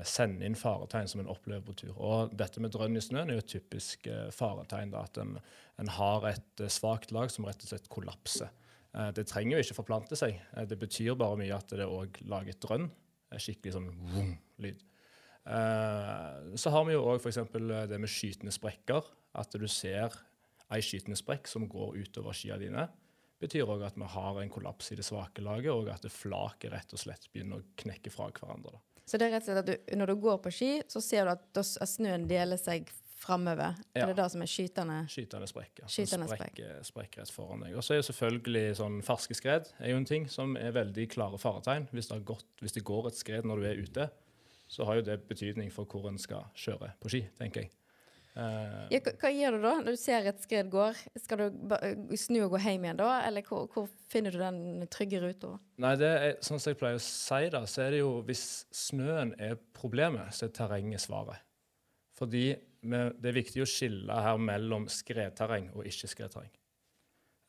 sende 0.08 0.46
inn 0.48 0.56
faretegn 0.56 1.08
som 1.10 1.20
en 1.20 1.28
opplever 1.28 1.64
på 1.66 1.74
tur. 1.82 1.96
Og 2.00 2.32
dette 2.36 2.62
med 2.64 2.72
drønn 2.72 2.96
i 2.96 3.02
snøen 3.04 3.28
er 3.28 3.36
jo 3.36 3.42
et 3.42 3.50
typisk 3.52 4.08
faretegn. 4.32 4.94
Da, 4.94 5.02
at 5.04 5.20
en, 5.20 5.34
en 5.82 5.90
har 5.98 6.24
et 6.30 6.62
svakt 6.72 7.12
lag 7.12 7.28
som 7.32 7.44
rett 7.44 7.60
og 7.60 7.74
slett 7.74 7.90
kollapser. 7.92 8.48
Det 9.12 9.26
trenger 9.28 9.58
jo 9.58 9.66
ikke 9.66 9.76
forplante 9.76 10.16
seg. 10.16 10.40
Det 10.68 10.78
betyr 10.80 11.12
bare 11.20 11.36
mye 11.40 11.58
at 11.58 11.76
det 11.76 11.84
òg 11.84 12.22
lager 12.24 12.56
drønn. 12.64 12.88
Skikkelig 13.36 13.76
sånn 13.76 13.92
vroom-lyd. 13.92 14.80
Eh, 15.46 16.56
så 16.56 16.70
har 16.70 16.84
vi 16.86 16.94
jo 16.94 17.06
òg 17.10 17.18
f.eks. 17.22 17.40
det 17.90 17.98
med 17.98 18.10
skytende 18.10 18.54
sprekker. 18.54 19.08
At 19.38 19.54
du 19.56 19.66
ser 19.70 20.14
ei 20.72 20.82
skytende 20.84 21.18
sprekk 21.18 21.48
som 21.50 21.68
går 21.70 21.96
utover 22.00 22.36
skia 22.36 22.58
dine. 22.60 22.88
betyr 23.42 23.66
òg 23.66 23.82
at 23.82 23.96
vi 23.98 24.06
har 24.06 24.36
en 24.38 24.50
kollaps 24.52 24.92
i 24.92 24.96
det 24.96 25.04
svake 25.04 25.42
laget, 25.42 25.72
og 25.72 25.88
at 25.90 26.04
det 26.04 26.12
flaket 26.14 26.70
rett 26.70 26.92
og 26.94 27.00
slett 27.00 27.26
begynner 27.32 27.58
å 27.58 27.68
knekke 27.76 28.12
fra 28.14 28.28
hverandre. 28.30 28.78
Så 29.02 29.18
det 29.18 29.26
er 29.26 29.32
rett 29.34 29.42
og 29.42 29.50
slett 29.50 29.62
at 29.64 29.70
du, 29.72 29.96
når 29.98 30.12
du 30.12 30.20
går 30.22 30.36
på 30.44 30.52
ski, 30.54 30.72
så 30.88 31.02
ser 31.02 31.26
du 31.26 31.32
at, 31.34 31.62
snøen 31.90 32.28
deler 32.30 32.60
seg 32.60 32.86
framover? 33.22 33.74
Ja. 33.94 34.04
Er 34.04 34.12
det 34.12 34.18
det 34.20 34.28
som 34.34 34.44
er 34.44 34.50
skytende? 34.50 34.98
Skytende 35.10 35.48
sprekker. 35.50 35.90
Skytende 35.90 36.28
Som 36.28 36.38
sprekker, 36.38 36.78
sprekker 36.86 37.22
rett 37.22 37.34
foran 37.34 37.66
deg. 37.66 37.74
Og 37.78 37.84
så 37.86 37.94
er 37.94 38.00
jo 38.00 38.06
selvfølgelig 38.12 38.64
sånn 38.78 39.00
ferske 39.06 39.36
skred 39.38 39.70
er 39.78 39.92
jo 39.92 40.00
en 40.00 40.08
ting 40.08 40.28
som 40.30 40.54
er 40.58 40.74
veldig 40.74 41.08
klare 41.12 41.38
faretegn. 41.42 41.88
Hvis 41.90 42.10
det, 42.10 42.18
har 42.20 42.26
gått, 42.32 42.48
hvis 42.62 42.78
det 42.78 42.84
går 42.86 43.10
et 43.10 43.18
skred 43.18 43.48
når 43.48 43.62
du 43.62 43.68
er 43.70 43.82
ute, 43.82 44.08
så 44.72 44.88
har 44.88 44.98
jo 44.98 45.06
det 45.10 45.20
betydning 45.28 45.70
for 45.72 45.88
hvor 45.88 46.08
en 46.08 46.20
skal 46.20 46.48
kjøre 46.56 46.94
på 47.02 47.12
ski, 47.12 47.26
tenker 47.38 47.66
jeg. 47.66 47.72
Uh, 48.32 48.88
Ja, 48.88 49.02
hva, 49.04 49.12
hva 49.20 49.28
gjør 49.28 49.58
du 49.58 49.64
da 49.66 49.72
når 49.82 49.92
du 49.92 50.00
ser 50.00 50.24
et 50.30 50.38
skred 50.40 50.70
går? 50.72 50.96
Skal 51.20 51.42
du 51.42 52.14
snu 52.16 52.38
og 52.46 52.54
gå 52.54 52.62
hjem 52.64 52.86
igjen 52.86 53.00
da, 53.02 53.10
eller 53.26 53.44
hvor, 53.44 53.66
hvor 53.74 53.90
finner 54.08 54.32
du 54.32 54.40
den 54.40 54.86
trygge 54.92 55.20
ruta? 55.20 55.50
Nei, 55.84 55.92
det 56.00 56.08
er, 56.08 56.36
sånn 56.40 56.62
som 56.62 56.72
jeg 56.72 56.80
pleier 56.80 56.96
å 56.96 57.04
si 57.04 57.50
da, 57.52 57.60
så 57.68 57.84
er 57.84 57.92
det 57.92 58.00
jo 58.00 58.14
hvis 58.28 58.46
snøen 58.72 59.34
er 59.36 59.58
problemet, 59.76 60.32
så 60.32 60.48
er 60.48 60.54
terrenget 60.56 61.04
svaret. 61.04 61.44
Fordi 62.16 62.46
det 62.82 63.28
er 63.28 63.36
viktig 63.36 63.62
å 63.62 63.68
skille 63.68 64.16
her 64.24 64.40
mellom 64.40 64.88
skredterreng 64.90 65.68
og 65.76 65.84
ikke-skredterreng. 65.90 66.50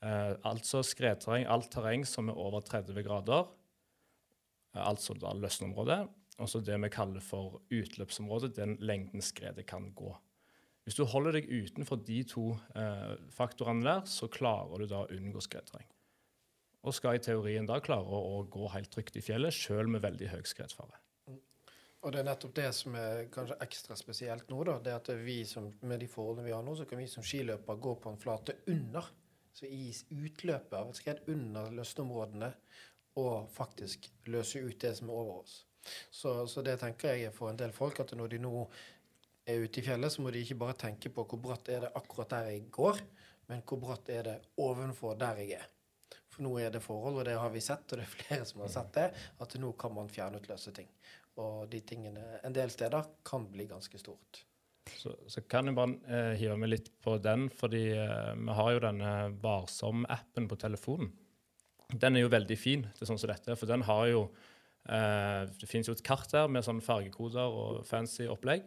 Uh, 0.03 0.35
altså 0.49 0.81
skredterreng, 0.83 1.47
alt 1.47 1.71
terreng 1.71 2.03
som 2.07 2.27
er 2.27 2.43
over 2.43 2.65
30 2.67 2.99
grader, 3.07 3.47
eh, 4.75 4.83
altså 4.83 5.15
da 5.15 5.31
løsneområdet, 5.39 6.01
og 6.41 6.49
så 6.49 6.61
det 6.65 6.77
vi 6.81 6.89
kaller 6.93 7.23
for 7.23 7.61
utløpsområdet, 7.73 8.55
den 8.57 8.77
lengden 8.81 9.21
skredet 9.21 9.65
kan 9.69 9.91
gå. 9.93 10.13
Hvis 10.83 10.97
du 10.99 11.05
holder 11.07 11.37
deg 11.37 11.47
utenfor 11.47 12.01
de 12.03 12.17
to 12.27 12.49
eh, 12.75 13.13
faktorene 13.31 13.85
der, 13.85 14.01
så 14.09 14.27
klarer 14.27 14.81
du 14.81 14.89
da 14.91 15.05
å 15.05 15.11
unngå 15.15 15.43
skredterreng. 15.43 15.87
Og 16.83 16.95
skal 16.97 17.15
i 17.15 17.23
teorien 17.23 17.67
da 17.69 17.77
klare 17.79 18.19
å 18.19 18.41
gå 18.51 18.67
helt 18.73 18.91
trygt 18.91 19.15
i 19.15 19.23
fjellet, 19.23 19.55
sjøl 19.55 19.87
med 19.87 20.03
veldig 20.03 20.33
høy 20.33 20.41
skredfare. 20.49 20.99
Og 22.03 22.11
det 22.11 22.19
er 22.19 22.27
nettopp 22.27 22.55
det 22.57 22.69
som 22.75 22.95
er 22.99 23.29
kanskje 23.31 23.61
ekstra 23.63 23.95
spesielt 23.95 24.49
nå, 24.51 24.59
da. 24.67 24.75
Det 24.83 24.95
at 24.97 25.11
vi 25.23 25.37
som, 25.47 25.69
med 25.87 26.03
de 26.03 26.09
forholdene 26.11 26.49
vi 26.49 26.55
har 26.55 26.65
nå, 26.65 26.73
så 26.75 26.87
kan 26.89 26.99
vi 26.99 27.07
som 27.07 27.23
skiløpere 27.23 27.79
gå 27.79 27.93
på 28.03 28.11
en 28.11 28.19
flate 28.19 28.57
under. 28.67 29.07
Så 29.55 29.69
i 29.69 29.93
utløpet 30.11 30.75
av 30.75 30.91
et 30.91 30.99
skred 30.99 31.29
under 31.31 31.71
løsneområdene, 31.77 32.49
og 33.21 33.47
faktisk 33.53 34.09
løse 34.27 34.59
ut 34.65 34.81
det 34.81 34.97
som 34.97 35.13
er 35.13 35.21
over 35.21 35.45
oss. 35.45 35.61
Så, 36.09 36.35
så 36.47 36.63
det 36.65 36.77
tenker 36.81 37.17
jeg 37.17 37.33
for 37.35 37.51
en 37.51 37.59
del 37.59 37.73
folk, 37.75 37.99
at 38.03 38.13
når 38.17 38.35
de 38.35 38.41
nå 38.43 38.53
er 39.49 39.65
ute 39.65 39.81
i 39.81 39.85
fjellet, 39.85 40.13
så 40.13 40.23
må 40.23 40.31
de 40.31 40.43
ikke 40.43 40.59
bare 40.61 40.77
tenke 40.85 41.11
på 41.11 41.25
hvor 41.27 41.41
bratt 41.43 41.69
er 41.71 41.85
det 41.85 41.93
akkurat 41.99 42.31
der 42.35 42.51
jeg 42.53 42.67
går, 42.73 43.01
men 43.51 43.63
hvor 43.67 43.81
bratt 43.81 44.11
er 44.13 44.29
det 44.29 44.37
ovenfor 44.63 45.17
der 45.19 45.41
jeg 45.43 45.59
er. 45.59 45.67
For 46.33 46.45
nå 46.45 46.55
er 46.63 46.71
det 46.73 46.81
forhold, 46.81 47.19
og 47.19 47.27
det 47.27 47.35
har 47.37 47.51
vi 47.53 47.61
sett, 47.61 47.85
og 47.91 47.99
det 47.99 48.07
er 48.07 48.15
flere 48.15 48.47
som 48.49 48.63
har 48.63 48.71
sett 48.73 48.95
det, 48.95 49.09
at 49.43 49.59
nå 49.61 49.73
kan 49.79 49.93
man 49.93 50.09
fjernutløse 50.09 50.73
ting. 50.73 50.89
Og 51.41 51.67
de 51.69 51.81
tingene 51.85 52.39
en 52.45 52.55
del 52.55 52.71
steder 52.73 53.11
kan 53.25 53.45
bli 53.51 53.67
ganske 53.69 53.99
stort. 54.01 54.43
Så, 54.97 55.13
så 55.31 55.43
kan 55.47 55.69
jeg 55.69 55.77
bare 55.77 55.95
eh, 56.11 56.33
hive 56.39 56.55
meg 56.59 56.73
litt 56.73 56.89
på 57.03 57.15
den, 57.23 57.47
fordi 57.55 57.85
eh, 57.95 58.31
vi 58.35 58.55
har 58.57 58.71
jo 58.73 58.81
denne 58.83 59.11
Varsom-appen 59.43 60.49
på 60.49 60.57
telefonen. 60.59 61.13
Den 61.93 62.17
er 62.17 62.25
jo 62.25 62.33
veldig 62.33 62.57
fin 62.57 62.87
til 62.97 63.07
sånn 63.07 63.19
som 63.21 63.31
dette, 63.31 63.55
for 63.59 63.69
den 63.69 63.85
har 63.87 64.07
jo 64.09 64.25
Det 64.83 65.67
finnes 65.69 65.87
jo 65.87 65.93
et 65.95 66.03
kart 66.03 66.27
der 66.33 66.49
med 66.51 66.65
sånne 66.65 66.83
fargekoder 66.83 67.53
og 67.55 67.85
fancy 67.87 68.25
opplegg. 68.27 68.65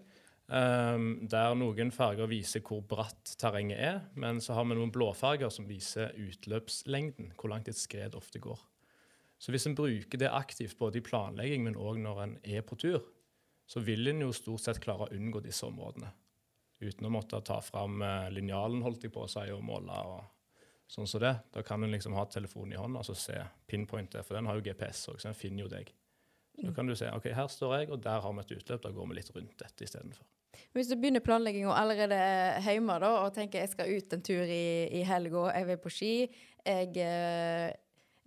eh, 0.49 1.03
der 1.29 1.55
noen 1.59 1.91
farger 1.93 2.29
viser 2.31 2.63
hvor 2.65 2.81
bratt 2.87 3.35
terrenget 3.41 3.79
er, 3.83 4.01
men 4.15 4.41
så 4.41 4.55
har 4.55 4.65
vi 4.65 4.79
noen 4.79 4.93
blåfarger 4.95 5.51
som 5.51 5.67
viser 5.69 6.15
utløpslengden, 6.15 7.33
hvor 7.37 7.51
langt 7.51 7.69
et 7.69 7.77
skred 7.77 8.15
ofte 8.15 8.39
går. 8.39 8.61
Så 9.39 9.53
hvis 9.53 9.67
en 9.69 9.77
bruker 9.77 10.19
det 10.19 10.33
aktivt 10.33 10.79
både 10.79 11.01
i 11.01 11.05
planlegging, 11.05 11.67
men 11.67 11.77
òg 11.77 11.99
når 12.01 12.23
en 12.23 12.39
er 12.45 12.63
på 12.65 12.79
tur, 12.81 13.03
så 13.67 13.83
vil 13.83 14.09
en 14.09 14.23
jo 14.23 14.31
stort 14.33 14.63
sett 14.63 14.81
klare 14.81 15.09
å 15.09 15.13
unngå 15.17 15.43
disse 15.45 15.67
områdene. 15.67 16.13
Uten 16.81 17.09
å 17.09 17.13
måtte 17.13 17.41
ta 17.45 17.59
fram 17.65 18.01
eh, 18.05 18.31
linjalen, 18.33 18.83
holdt 18.85 19.05
jeg 19.05 19.13
på 19.13 19.27
å 19.27 19.31
si, 19.31 19.45
og 19.53 19.65
måle 19.65 20.01
og 20.07 20.25
sånn 20.87 21.09
som 21.11 21.21
det. 21.21 21.35
Da 21.53 21.65
kan 21.67 21.83
en 21.83 21.93
liksom 21.93 22.15
ha 22.17 22.25
telefonen 22.31 22.77
i 22.77 22.81
hånda 22.81 23.03
og 23.03 23.19
se 23.19 23.37
pinpointet, 23.67 24.23
for 24.25 24.39
den 24.39 24.47
har 24.47 24.59
jo 24.59 24.65
GPS 24.69 25.09
òg, 25.11 25.21
så 25.21 25.33
den 25.33 25.39
finner 25.39 25.67
jo 25.67 25.73
deg. 25.73 25.91
Da 26.57 26.73
kan 26.73 26.89
du 26.89 26.95
se 26.97 27.09
ok, 27.13 27.29
her 27.37 27.49
står 27.53 27.75
jeg, 27.79 27.91
og 27.93 28.03
der 28.05 28.23
har 28.25 28.35
vi 28.37 28.45
et 28.45 28.53
utløp. 28.57 28.83
Da 28.83 28.93
går 28.95 29.09
vi 29.11 29.19
litt 29.19 29.33
rundt 29.35 29.57
dette 29.61 29.85
istedenfor. 29.85 30.27
Hvis 30.73 30.89
du 30.89 30.97
begynner 30.97 31.25
planlegginga 31.25 31.73
allerede 31.77 32.21
hjemme 32.65 32.97
da, 33.03 33.11
og 33.25 33.35
tenker 33.37 33.63
jeg 33.63 33.73
skal 33.73 33.93
ut 33.93 34.15
en 34.17 34.25
tur 34.25 34.45
i, 34.49 34.89
i 34.99 35.03
helga, 35.05 35.51
jeg 35.53 35.69
vil 35.71 35.83
på 35.83 35.93
ski, 35.93 36.13
jeg 36.67 37.03
eh, 37.05 37.69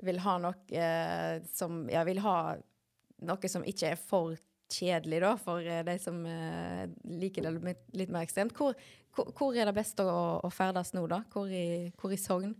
vil 0.05 0.21
ha 0.23 0.35
noe 0.41 0.83
eh, 0.85 1.39
som 1.49 1.81
Ja, 1.91 2.05
vil 2.07 2.21
ha 2.23 2.37
noe 3.25 3.51
som 3.51 3.65
ikke 3.67 3.93
er 3.93 3.99
for 3.99 4.37
kjedelig, 4.69 5.19
da, 5.25 5.33
for 5.41 5.65
eh, 5.65 5.83
de 5.85 5.97
som 6.01 6.21
eh, 6.29 6.85
liker 7.19 7.47
det 7.47 7.53
litt, 7.57 7.83
litt 7.97 8.13
mer 8.13 8.27
ekstremt. 8.27 8.53
Hvor, 8.55 8.77
hvor, 9.15 9.33
hvor 9.35 9.57
er 9.57 9.69
det 9.69 9.75
best 9.77 9.99
å, 10.03 10.09
å 10.45 10.53
ferdes 10.53 10.93
nå, 10.95 11.05
da? 11.09 11.23
Hvor 11.33 11.49
i, 11.49 11.89
hvor 11.99 12.13
i 12.13 12.21
Sogn? 12.21 12.55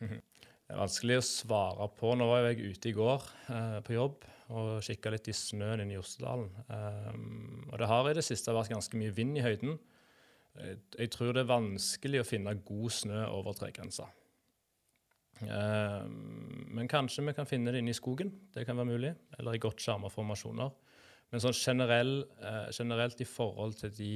Det 0.62 0.78
er 0.78 0.86
vanskelig 0.86 1.16
å 1.18 1.24
svare 1.26 1.86
på. 1.98 2.14
Nå 2.16 2.24
var 2.30 2.46
jeg 2.46 2.70
ute 2.72 2.88
i 2.88 2.94
går 2.96 3.24
eh, 3.52 3.80
på 3.84 3.92
jobb 3.92 4.22
og 4.52 4.84
kikka 4.84 5.12
litt 5.14 5.30
i 5.32 5.36
snøen 5.36 5.82
inne 5.82 5.96
i 5.96 5.98
Jostedalen. 5.98 6.50
Um, 6.68 7.68
og 7.70 7.78
det 7.80 7.88
har 7.90 8.08
i 8.10 8.16
det 8.18 8.24
siste 8.26 8.54
vært 8.54 8.72
ganske 8.72 8.98
mye 9.00 9.14
vind 9.16 9.38
i 9.40 9.44
høyden. 9.44 9.78
Jeg, 10.60 10.80
jeg 10.98 11.12
tror 11.14 11.32
det 11.32 11.44
er 11.44 11.52
vanskelig 11.52 12.20
å 12.20 12.28
finne 12.28 12.58
god 12.68 12.92
snø 12.92 13.24
over 13.32 13.56
tregrensa. 13.56 14.08
Um, 15.42 16.68
men 16.76 16.90
kanskje 16.90 17.24
vi 17.26 17.34
kan 17.36 17.48
finne 17.48 17.72
det 17.72 17.82
inne 17.82 17.94
i 17.94 17.98
skogen. 17.98 18.30
Det 18.54 18.66
kan 18.68 18.78
være 18.78 18.92
mulig. 18.92 19.14
Eller 19.38 19.56
i 19.56 19.62
godt 19.62 19.82
skjerma 19.82 20.12
formasjoner. 20.12 20.70
Men 21.32 21.40
sånn 21.40 21.56
generell, 21.56 22.16
eh, 22.44 22.68
generelt 22.76 23.20
i 23.24 23.28
forhold 23.28 23.78
til 23.80 23.92
de 23.96 24.14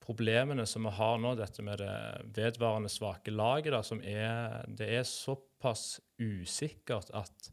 problemene 0.00 0.64
som 0.66 0.86
vi 0.88 0.92
har 0.96 1.18
nå, 1.20 1.34
dette 1.36 1.62
med 1.62 1.82
det 1.82 1.96
vedvarende 2.36 2.88
svake 2.88 3.32
laget, 3.34 3.74
da, 3.74 3.82
som 3.84 4.00
er 4.00 4.64
Det 4.66 4.88
er 4.88 5.04
såpass 5.04 6.00
usikkert 6.18 7.12
at 7.12 7.50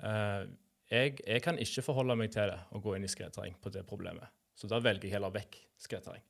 eh, 0.00 0.48
jeg, 0.90 1.18
jeg 1.26 1.42
kan 1.42 1.58
ikke 1.58 1.84
forholde 1.84 2.16
meg 2.18 2.32
til 2.34 2.50
det 2.52 2.58
å 2.74 2.80
gå 2.82 2.94
inn 2.96 3.06
i 3.06 3.10
skredterreng 3.10 3.56
på 3.62 3.72
det 3.74 3.82
problemet. 3.88 4.30
Så 4.56 4.68
da 4.70 4.80
velger 4.80 5.08
jeg 5.08 5.16
heller 5.16 5.34
vekk 5.34 5.58
skredterreng. 5.82 6.24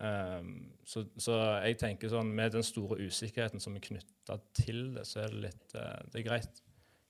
Um, 0.00 0.70
så, 0.86 1.04
så 1.20 1.36
jeg 1.66 1.76
tenker 1.80 2.08
sånn, 2.08 2.30
med 2.32 2.54
den 2.54 2.64
store 2.64 2.96
usikkerheten 3.04 3.60
som 3.60 3.74
er 3.76 3.84
knytta 3.84 4.38
til 4.56 4.94
det, 4.94 5.04
så 5.08 5.26
er 5.26 5.34
det 5.34 5.42
litt 5.44 5.74
uh, 5.76 5.98
Det 6.08 6.22
er 6.22 6.24
greit, 6.24 6.62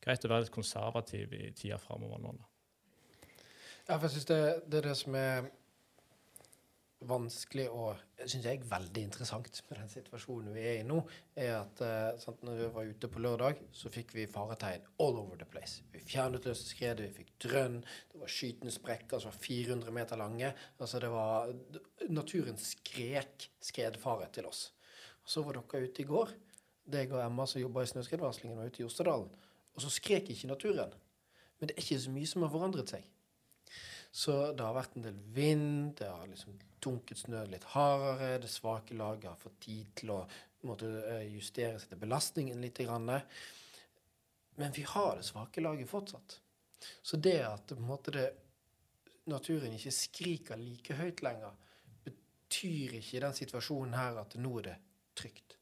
greit 0.02 0.26
å 0.26 0.30
være 0.32 0.46
litt 0.46 0.54
konservativ 0.54 1.36
i 1.38 1.52
tida 1.54 1.78
framover 1.78 2.22
nå. 2.24 2.34
Ja, 3.86 3.96
for 3.96 4.08
jeg 4.08 4.16
synes 4.16 4.28
det, 4.30 4.40
det 4.70 4.80
er 4.80 4.88
det 4.90 4.96
som 4.98 5.16
er 5.18 5.46
vanskelig 7.08 7.64
og 7.72 8.00
synes 8.26 8.44
jeg 8.44 8.64
veldig 8.68 9.02
interessant 9.06 9.60
med 9.70 9.78
den 9.78 9.88
situasjonen 9.88 10.52
vi 10.52 10.64
er 10.68 10.80
i 10.80 10.86
nå, 10.86 10.98
er 11.32 11.54
at 11.62 11.80
eh, 11.84 12.18
sant, 12.20 12.42
når 12.44 12.58
vi 12.58 12.66
var 12.74 12.90
ute 12.90 13.08
på 13.12 13.22
lørdag, 13.24 13.62
så 13.72 13.92
fikk 13.92 14.12
vi 14.18 14.26
faretegn 14.30 14.84
all 15.00 15.16
over 15.22 15.40
the 15.40 15.48
place. 15.48 15.80
Vi 15.94 16.02
fjernet 16.04 16.44
løse 16.48 16.66
skredet, 16.68 17.06
vi 17.08 17.22
fikk 17.22 17.32
drønn, 17.46 17.78
det 18.12 18.20
var 18.20 18.32
skytende 18.34 18.74
sprekker 18.74 19.22
som 19.22 19.32
var 19.32 19.40
400 19.40 19.96
meter 19.96 20.20
lange. 20.20 20.52
Altså 20.78 21.00
det 21.00 21.12
var 21.12 21.52
Naturen 22.10 22.60
skrek 22.60 23.48
skredfare 23.64 24.28
til 24.34 24.48
oss. 24.50 24.66
Og 25.24 25.32
så 25.32 25.44
var 25.46 25.56
dere 25.56 25.88
ute 25.88 26.04
i 26.04 26.08
går, 26.08 26.34
deg 26.90 27.14
og 27.14 27.22
Emma 27.24 27.46
som 27.48 27.62
jobba 27.62 27.84
i 27.84 27.92
snøskredvarslingen, 27.92 28.58
var 28.58 28.68
ute 28.68 28.82
i 28.82 28.84
Jostedalen. 28.84 29.30
og 29.74 29.82
så 29.84 29.88
skrek 29.88 30.28
ikke 30.30 30.48
naturen. 30.50 30.92
Men 31.58 31.68
det 31.68 31.76
er 31.76 31.82
ikke 31.84 32.00
så 32.02 32.10
mye 32.10 32.26
som 32.26 32.42
har 32.42 32.50
forandret 32.52 32.90
seg. 32.92 33.04
Så 34.10 34.34
det 34.52 34.64
har 34.66 34.74
vært 34.74 34.96
en 34.98 35.06
del 35.06 35.18
vind, 35.34 35.94
det 36.00 36.08
har 36.10 36.26
liksom 36.26 36.58
dunket 36.82 37.20
snø 37.22 37.44
litt 37.46 37.66
hardere, 37.74 38.40
det 38.42 38.50
svake 38.50 38.96
laget 38.98 39.30
har 39.30 39.38
fått 39.38 39.60
tid 39.62 39.92
til 40.00 40.14
å 40.16 40.20
måtte 40.66 40.88
eh, 41.06 41.26
justere 41.30 41.78
seg 41.78 41.92
til 41.92 42.00
belastningen 42.02 42.60
litt. 42.60 42.80
Grann. 42.80 43.10
Men 44.58 44.74
vi 44.76 44.82
har 44.88 45.16
det 45.16 45.26
svake 45.28 45.62
laget 45.62 45.88
fortsatt. 45.88 46.40
Så 47.02 47.16
det 47.16 47.38
at 47.44 47.74
det, 48.10 48.26
naturen 49.30 49.76
ikke 49.76 49.94
skriker 49.94 50.60
like 50.60 50.96
høyt 50.98 51.22
lenger, 51.24 51.54
betyr 52.04 52.98
ikke 52.98 53.16
i 53.18 53.24
den 53.24 53.36
situasjonen 53.36 53.94
her 53.94 54.18
at 54.24 54.36
nå 54.40 54.56
er 54.58 54.68
det 54.72 54.76
trygt. 55.20 55.56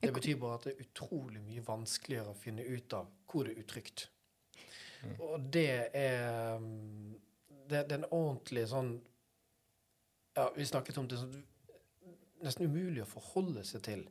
Det 0.00 0.12
betyr 0.12 0.40
bare 0.40 0.58
at 0.58 0.66
det 0.66 0.74
er 0.74 0.84
utrolig 0.84 1.40
mye 1.44 1.62
vanskeligere 1.64 2.32
å 2.32 2.38
finne 2.38 2.64
ut 2.64 2.96
av 2.96 3.08
hvor 3.28 3.46
det 3.46 3.54
er 3.54 3.62
utrygt. 3.64 4.08
Og 5.20 5.46
det 5.52 5.70
er 5.96 6.58
mm, 6.60 7.14
det, 7.70 7.84
det 7.88 7.96
er 7.96 8.02
en 8.02 8.12
ordentlig 8.12 8.68
sånn 8.70 8.94
Ja, 10.34 10.48
vi 10.56 10.66
snakket 10.66 10.98
om 10.98 11.08
det 11.10 11.20
sånn 11.20 11.42
Nesten 12.44 12.68
umulig 12.68 13.00
å 13.00 13.08
forholde 13.08 13.62
seg 13.64 13.80
til. 13.86 14.02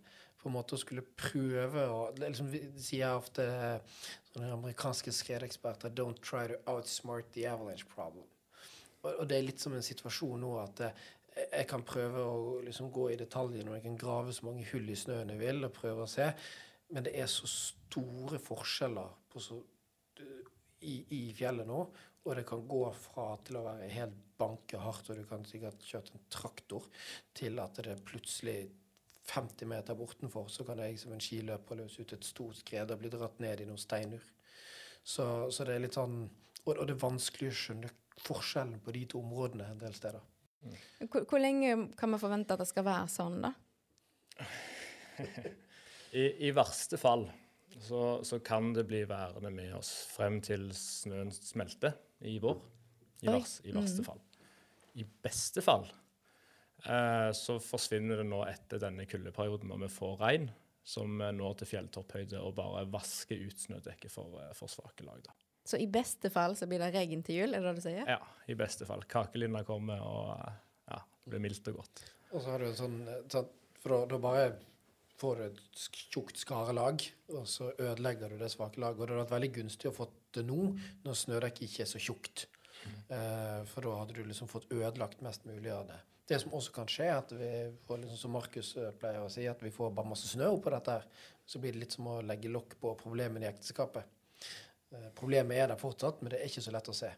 På 0.41 0.47
en 0.49 0.55
måte 0.55 0.73
å 0.73 0.79
skulle 0.81 1.03
prøve 1.05 1.83
å 1.85 1.99
liksom, 2.17 2.47
sier 2.81 3.13
ofte 3.13 3.43
sånne 4.31 4.47
amerikanske 4.55 5.13
skredeksperter 5.13 5.93
Don't 5.93 6.23
try 6.25 6.47
to 6.49 6.57
outsmart 6.65 7.29
the 7.35 7.45
avalanche 7.45 7.85
problem. 7.91 8.25
Og, 9.03 9.11
og 9.11 9.27
det 9.29 9.37
er 9.37 9.45
litt 9.45 9.61
som 9.61 9.75
en 9.77 9.85
situasjon 9.85 10.41
nå 10.41 10.55
at 10.63 10.81
eh, 10.87 11.03
jeg 11.43 11.67
kan 11.69 11.85
prøve 11.85 12.23
å 12.25 12.41
liksom 12.65 12.91
gå 12.93 13.09
i 13.11 13.19
detaljene 13.19 13.71
og 13.71 13.77
jeg 13.77 13.85
kan 13.87 14.01
grave 14.01 14.33
så 14.35 14.47
mange 14.47 14.65
hull 14.71 14.89
i 14.89 14.97
snøen 14.97 15.33
jeg 15.33 15.41
vil 15.41 15.67
og 15.67 15.75
prøve 15.75 16.05
å 16.05 16.09
se. 16.09 16.31
men 16.93 17.05
det 17.05 17.13
er 17.17 17.29
så 17.31 17.47
store 17.49 18.37
forskjeller 18.41 19.13
på 19.31 19.41
så, 19.41 19.57
i, 20.83 20.97
i 21.15 21.21
fjellet 21.35 21.67
nå. 21.69 21.79
Og 22.23 22.37
det 22.37 22.45
kan 22.47 22.61
gå 22.67 22.83
fra 22.95 23.33
til 23.43 23.59
å 23.59 23.65
være 23.65 23.89
helt 23.91 24.19
banke 24.39 24.79
hardt, 24.79 25.09
og 25.11 25.19
du 25.19 25.25
kan 25.27 25.43
sikkert 25.47 25.83
kjørt 25.83 26.13
en 26.13 26.23
traktor, 26.31 26.85
til 27.35 27.59
at 27.63 27.81
det 27.83 27.97
plutselig 28.07 28.57
50 29.29 29.69
meter 29.71 29.95
bortenfor, 29.95 30.47
så 30.51 30.65
kan 30.67 30.81
jeg 30.83 30.99
som 30.99 31.13
en 31.15 31.23
skiløper 31.23 31.79
løse 31.79 32.03
ut 32.03 32.15
et 32.15 32.27
stort 32.27 32.59
skred 32.59 32.91
og 32.91 32.99
bli 32.99 33.11
dratt 33.11 33.39
ned 33.43 33.63
i 33.63 33.67
noen 33.67 33.79
steinur. 33.79 34.23
Så, 35.03 35.25
så 35.51 35.67
det 35.67 35.77
er 35.77 35.83
litt 35.83 35.99
sånn 35.99 36.25
og, 36.63 36.77
og 36.77 36.85
det 36.87 36.95
er 36.95 37.01
vanskelig 37.01 37.51
å 37.51 37.57
skjønne 37.59 37.91
forskjellen 38.23 38.79
på 38.83 38.93
de 38.95 39.03
to 39.11 39.19
områdene 39.23 39.67
en 39.73 39.81
del 39.81 39.95
steder. 39.97 40.23
Hvor, 41.11 41.25
hvor 41.27 41.41
lenge 41.43 41.75
kan 41.99 42.13
vi 42.13 42.21
forvente 42.21 42.55
at 42.55 42.63
det 42.63 42.69
skal 42.69 42.85
være 42.87 43.09
sånn, 43.11 43.41
da? 43.43 43.51
I, 46.21 46.47
I, 46.47 46.53
verste 46.55 46.97
fall 47.01 47.27
så, 47.81 48.23
så, 48.23 48.39
kan 48.39 48.73
det 48.75 48.85
bli 48.89 49.03
værende 49.09 49.51
med 49.53 49.73
oss 49.77 49.91
frem 50.11 50.39
til 50.43 50.69
snøen 50.77 51.31
smelter 51.33 51.95
i 52.21 52.37
vår. 52.43 52.61
I, 53.23 53.29
vers, 53.31 53.59
i 53.63 53.71
verste 53.71 54.03
mm. 54.03 54.07
fall. 54.07 54.19
I 54.99 55.05
beste 55.25 55.63
fall 55.63 55.85
eh, 56.85 57.29
så 57.37 57.55
forsvinner 57.63 58.19
det 58.19 58.27
nå 58.27 58.41
etter 58.49 58.81
denne 58.83 59.07
kuldeperioden 59.09 59.71
når 59.71 59.85
vi 59.85 59.93
får 59.95 60.17
regn, 60.19 60.49
som 60.83 61.23
når 61.23 61.61
til 61.61 61.71
fjelltopphøyde 61.71 62.41
og 62.43 62.57
bare 62.59 62.83
vasker 62.91 63.45
ut 63.47 63.63
snødekket 63.63 64.11
for, 64.11 64.41
eh, 64.43 64.51
for 64.57 64.71
svake 64.71 65.07
lag. 65.07 65.23
da. 65.23 65.35
Så 65.63 65.79
i 65.79 65.87
beste 65.87 66.27
fall 66.33 66.57
så 66.59 66.67
blir 66.67 66.81
det 66.83 66.91
regn 66.91 67.23
til 67.23 67.39
jul, 67.43 67.55
er 67.55 67.63
det 67.63 67.71
det 67.71 67.79
du 67.79 67.85
sier? 67.85 68.03
Ja, 68.03 68.19
i 68.51 68.57
beste 68.59 68.87
fall. 68.87 69.05
Kakelinna 69.07 69.63
kommer, 69.67 70.03
og 70.03 70.91
ja, 70.91 70.99
det 71.23 71.31
blir 71.31 71.43
mildt 71.45 71.69
og 71.71 71.79
godt. 71.79 72.03
Og 72.33 72.41
så 72.41 72.51
har 72.51 72.63
du 72.63 72.67
en 72.67 72.77
sånn, 72.77 72.99
sånn 73.31 73.51
For 73.83 74.07
da 74.07 74.17
bare 74.19 74.45
får 75.21 75.39
du 75.39 75.43
et 75.45 75.61
tjukt 76.13 76.39
skarelag, 76.39 77.03
og 77.33 77.45
så 77.49 77.71
ødelegger 77.77 78.33
du 78.33 78.41
det 78.41 78.51
svake 78.53 78.81
laget. 78.81 78.99
Og 78.99 79.07
det 79.07 79.13
hadde 79.13 79.25
vært 79.25 79.35
veldig 79.35 79.51
gunstig 79.59 79.89
å 79.91 79.95
få 79.95 80.09
det 80.33 80.45
nå, 80.47 80.73
når 81.05 81.19
snødekket 81.19 81.67
ikke 81.67 81.85
er 81.85 81.91
så 81.91 82.01
tjukt. 82.01 82.47
Eh, 82.83 83.59
for 83.69 83.85
da 83.85 83.99
hadde 84.01 84.17
du 84.17 84.25
liksom 84.27 84.49
fått 84.51 84.71
ødelagt 84.73 85.21
mest 85.23 85.45
mulig 85.49 85.71
av 85.73 85.85
det. 85.91 85.99
Det 86.27 86.39
som 86.39 86.53
også 86.55 86.71
kan 86.75 86.89
skje, 86.89 87.09
er 87.11 87.19
at 87.19 87.31
vi 87.35 87.51
får 87.87 87.99
liksom 88.01 88.19
som 88.19 88.35
Markus 88.37 88.73
eh, 88.79 88.91
pleier 88.99 89.23
å 89.23 89.31
si, 89.31 89.43
at 89.49 89.63
vi 89.63 89.71
får 89.75 89.91
bare 89.95 90.09
masse 90.09 90.29
snø 90.31 90.53
oppå 90.55 90.71
dette. 90.73 90.97
her. 90.97 91.29
Så 91.45 91.59
blir 91.59 91.75
det 91.75 91.83
litt 91.83 91.95
som 91.95 92.07
å 92.07 92.21
legge 92.23 92.51
lokk 92.51 92.77
på 92.79 92.93
problemene 92.99 93.45
i 93.45 93.49
ekteskapet. 93.49 94.07
Uh, 94.93 95.09
problemet 95.17 95.57
er 95.57 95.71
der 95.71 95.79
fortsatt, 95.81 96.21
men 96.21 96.31
det 96.31 96.39
er 96.39 96.51
ikke 96.51 96.63
så 96.63 96.71
lett 96.71 96.91
å 96.91 96.95
se. 96.95 97.09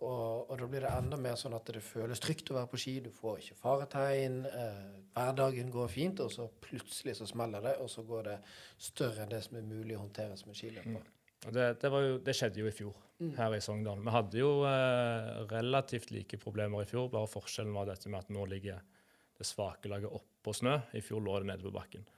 Og, 0.00 0.48
og, 0.48 0.54
da 0.56 0.66
blir 0.70 0.84
det 0.86 0.90
enda 0.96 1.16
mer 1.20 1.36
sånn 1.36 1.52
at 1.56 1.68
det 1.74 1.82
føles 1.84 2.22
trygt 2.24 2.48
å 2.52 2.56
være 2.56 2.70
på 2.72 2.78
ski. 2.80 2.94
Du 3.04 3.10
får 3.12 3.42
ikke 3.42 3.56
faretegn. 3.60 4.38
Eh, 4.48 4.84
hverdagen 5.12 5.72
går 5.74 5.90
fint, 5.92 6.22
og 6.24 6.32
så 6.32 6.46
plutselig 6.64 7.18
så 7.18 7.28
smeller 7.28 7.66
det, 7.66 7.74
og 7.84 7.90
så 7.92 8.04
går 8.08 8.28
det 8.30 8.36
større 8.80 9.26
enn 9.26 9.34
det 9.34 9.42
som 9.44 9.58
er 9.60 9.66
mulig 9.68 9.98
å 9.98 10.04
håndtere 10.06 10.38
som 10.40 10.52
en 10.52 10.56
skiløper. 10.56 10.96
Mm. 10.96 11.16
Det, 11.40 11.66
det, 11.80 11.90
jo, 11.92 12.16
det, 12.24 12.36
skjedde 12.36 12.60
jo 12.60 12.68
i 12.68 12.74
fjor 12.76 12.96
mm. 13.20 13.34
her 13.36 13.56
i 13.56 13.60
Sogndal. 13.64 14.00
Vi 14.04 14.16
hadde 14.16 14.40
jo 14.40 14.50
eh, 14.68 15.28
relativt 15.52 16.12
like 16.12 16.40
problemer 16.40 16.84
i 16.84 16.88
fjor, 16.88 17.08
bare 17.12 17.28
forskjellen 17.32 17.76
var 17.76 17.88
dette 17.88 18.12
med 18.12 18.24
at 18.24 18.32
nå 18.32 18.44
ligger 18.48 18.80
det 19.40 19.48
svake 19.48 19.88
laget 19.88 20.12
oppå 20.16 20.52
snø. 20.56 20.78
I 20.96 21.04
fjor 21.04 21.24
lå 21.24 21.38
det 21.40 21.52
nede 21.52 21.64
på 21.64 21.72
bakken. 21.76 22.08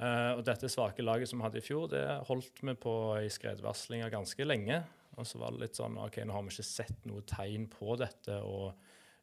Eh, 0.00 0.32
og 0.34 0.44
dette 0.46 0.70
svake 0.70 1.06
laget 1.06 1.30
som 1.30 1.38
vi 1.38 1.46
hadde 1.46 1.62
i 1.62 1.66
fjor, 1.66 1.90
det 1.92 2.04
holdt 2.26 2.62
vi 2.62 2.74
på 2.78 2.94
i 3.20 3.30
skredvarslinga 3.30 4.10
ganske 4.12 4.46
lenge. 4.46 4.82
Og 5.20 5.28
så 5.28 5.40
var 5.40 5.52
det 5.54 5.64
litt 5.64 5.78
sånn 5.78 5.98
OK, 6.00 6.22
nå 6.24 6.34
har 6.34 6.46
vi 6.46 6.54
ikke 6.54 6.66
sett 6.66 7.06
noe 7.08 7.24
tegn 7.28 7.68
på 7.72 7.96
dette. 8.00 8.40
Og 8.46 8.72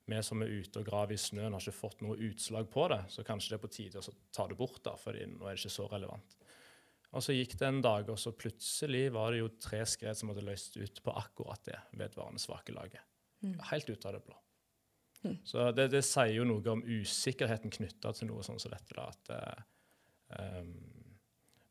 vi 0.07 0.21
som 0.23 0.43
er 0.43 0.53
ute 0.53 0.81
og 0.81 0.87
graver 0.87 1.17
i 1.17 1.21
snøen, 1.21 1.55
har 1.55 1.63
ikke 1.63 1.79
fått 1.79 2.03
noe 2.05 2.19
utslag 2.29 2.69
på 2.71 2.87
det. 2.93 3.01
Så 3.13 3.25
kanskje 3.27 3.53
det 3.53 3.59
er 3.59 3.65
på 3.65 3.73
tide 3.73 4.01
å 4.03 4.15
ta 4.35 4.47
det 4.47 4.59
bort, 4.59 4.81
da, 4.85 4.95
for 4.99 5.17
nå 5.17 5.43
er 5.47 5.57
det 5.57 5.61
ikke 5.61 5.75
så 5.77 5.87
relevant. 5.91 6.37
Og 7.15 7.23
så 7.23 7.33
gikk 7.33 7.55
det 7.59 7.67
en 7.67 7.83
dag, 7.83 8.09
og 8.11 8.19
så 8.19 8.33
plutselig 8.35 9.05
var 9.15 9.31
det 9.33 9.39
jo 9.41 9.53
tre 9.63 9.79
skred 9.87 10.17
som 10.19 10.31
hadde 10.31 10.43
løst 10.47 10.75
ut 10.77 10.99
på 11.03 11.13
akkurat 11.15 11.63
det 11.65 11.79
vedvarende 11.97 12.43
svake 12.43 12.75
laget. 12.75 13.03
Mm. 13.43 13.55
Helt 13.71 13.89
ut 13.89 14.05
av 14.05 14.17
det 14.17 14.25
blå. 14.25 14.35
Mm. 15.23 15.37
Så 15.47 15.71
det, 15.73 15.87
det, 15.95 16.03
sier 16.05 16.35
jo 16.35 16.45
noe 16.45 16.75
om 16.75 16.83
usikkerheten 16.83 17.73
knytta 17.73 18.11
til 18.13 18.29
noe 18.29 18.43
sånn 18.45 18.59
som 18.61 18.75
dette. 18.75 18.93
da, 18.93 19.07
at 19.07 19.31
uh, 19.33 19.65
Um, 20.27 20.73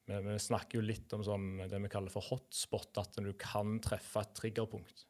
vi, 0.06 0.20
vi, 0.28 0.38
snakker 0.38 0.78
jo 0.78 0.86
litt 0.86 1.12
om 1.16 1.24
sånn, 1.26 1.66
det 1.66 1.80
vi 1.82 1.90
kaller 1.92 2.12
for 2.14 2.24
hotspot, 2.30 2.94
at 3.02 3.18
du 3.22 3.32
kan 3.40 3.78
treffe 3.84 4.22
et 4.22 4.34
triggerpunkt 4.38 5.06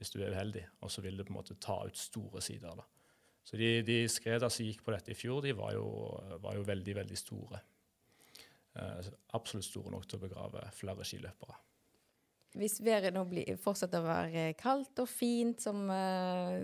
hvis 0.00 0.14
du 0.14 0.22
er 0.22 0.32
uheldig, 0.32 0.62
og 0.80 0.88
så 0.88 1.02
vil 1.04 1.18
det 1.18 1.26
på 1.28 1.34
en 1.34 1.36
måte 1.36 1.58
ta 1.60 1.82
ut 1.84 1.98
store 2.00 2.40
sider. 2.40 2.72
da. 2.78 2.86
Så 3.44 3.58
de, 3.60 3.82
de 3.84 3.98
skredene 4.08 4.48
som 4.48 4.64
gikk 4.64 4.80
på 4.86 4.94
dette 4.94 5.12
i 5.12 5.18
fjor, 5.18 5.42
de 5.44 5.52
var 5.56 5.74
jo, 5.76 5.88
var 6.40 6.56
jo 6.56 6.64
veldig, 6.64 6.94
veldig 7.02 7.18
store. 7.20 7.60
Uh, 8.78 9.02
absolutt 9.36 9.66
store 9.66 9.92
nok 9.92 10.06
til 10.08 10.20
å 10.20 10.22
begrave 10.22 10.62
flere 10.72 11.04
skiløpere. 11.04 11.58
Hvis 12.56 12.80
været 12.82 13.14
nå 13.14 13.26
blir, 13.28 13.60
fortsetter 13.60 14.00
å 14.00 14.08
være 14.08 14.46
kaldt 14.58 15.04
og 15.04 15.10
fint, 15.10 15.60
som 15.62 15.84
uh, 15.92 16.56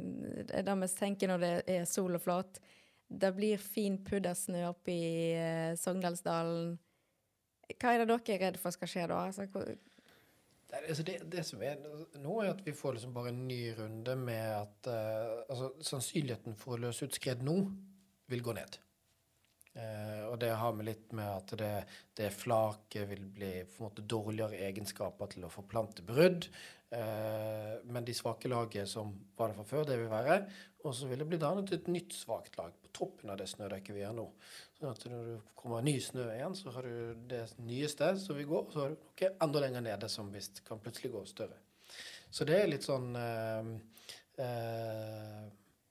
det 0.49 0.79
vi 0.81 0.91
tenker 0.97 1.31
når 1.31 1.45
det 1.45 1.53
er 1.77 1.87
sol 1.91 2.17
og 2.17 2.25
flott, 2.25 2.63
det 3.07 3.35
blir 3.37 3.61
fin 3.63 4.01
puddersnø 4.03 4.65
oppe 4.71 4.97
i 4.97 5.13
uh, 5.37 5.77
Sogndalsdalen. 5.79 6.75
Hva 7.75 7.93
er 7.93 8.03
det 8.03 8.09
dere 8.13 8.35
er 8.37 8.43
redd 8.47 8.59
for 8.63 8.75
skal 8.75 8.91
skje 8.91 9.07
da? 9.11 9.21
Altså, 9.27 9.47
det, 9.47 9.77
altså 10.79 11.07
det, 11.07 11.19
det, 11.33 11.45
som 11.47 11.63
er 11.67 11.79
nå, 12.23 12.39
er 12.41 12.53
at 12.53 12.63
vi 12.67 12.75
får 12.77 12.97
liksom 12.97 13.15
bare 13.17 13.33
en 13.35 13.45
ny 13.49 13.61
runde 13.79 14.17
med 14.21 14.47
at 14.55 14.91
uh, 14.91 15.45
altså, 15.51 15.73
sannsynligheten 15.91 16.59
for 16.59 16.77
å 16.77 16.85
løse 16.87 17.09
ut 17.09 17.19
skred 17.19 17.43
nå 17.47 17.59
vil 18.31 18.45
gå 18.47 18.55
ned. 18.57 18.79
Uh, 19.77 20.31
og 20.31 20.39
det 20.41 20.55
har 20.57 20.73
vi 20.79 20.87
litt 20.87 21.13
med 21.17 21.29
at 21.29 21.53
det, 21.61 21.75
det 22.17 22.31
flaket 22.33 23.11
vil 23.11 23.27
bli 23.29 23.53
på 23.67 23.83
en 23.83 23.91
måte 23.91 24.07
dårligere 24.09 24.63
egenskaper 24.71 25.35
til 25.35 25.45
å 25.45 25.53
forplante 25.53 26.07
brudd. 26.07 26.49
Uh, 26.87 27.83
men 27.91 28.05
de 28.07 28.15
svake 28.15 28.49
laget 28.49 28.87
som 28.89 29.11
var 29.37 29.51
der 29.51 29.59
fra 29.59 29.67
før, 29.67 29.87
det 29.89 29.99
vil 29.99 30.11
være. 30.11 30.39
Og 30.87 30.95
så 30.95 31.09
vil 31.11 31.19
det 31.19 31.27
bli 31.27 31.41
dannet 31.43 31.73
et 31.75 31.89
nytt 31.91 32.15
svakt 32.15 32.55
lag 32.61 32.75
på 32.79 32.93
toppen 32.95 33.33
av 33.33 33.41
det 33.41 33.49
snødekket 33.51 33.97
vi 33.97 34.05
har 34.07 34.15
nå. 34.15 34.27
Sånn 34.79 34.93
at 34.93 35.07
når 35.11 35.31
det 35.33 35.37
kommer 35.59 35.83
ny 35.83 35.97
snø 36.03 36.29
igjen, 36.31 36.55
så 36.55 36.71
har 36.77 36.87
du 36.87 37.27
det 37.31 37.43
nyeste 37.67 38.13
som 38.23 38.39
vil 38.39 38.47
gå, 38.53 38.61
og 38.69 38.75
så 38.75 38.85
har 38.85 38.95
du 38.95 39.01
noe 39.01 39.33
enda 39.49 39.63
lenger 39.65 39.87
nede 39.89 40.11
som 40.13 40.31
visst 40.35 40.63
kan 40.67 40.83
plutselig 40.83 41.11
gå 41.17 41.25
større. 41.27 41.59
Så 42.31 42.47
det 42.47 42.61
er 42.61 42.71
litt 42.71 42.87
sånn 42.87 43.17
uh, 43.19 43.73
uh, 44.43 45.43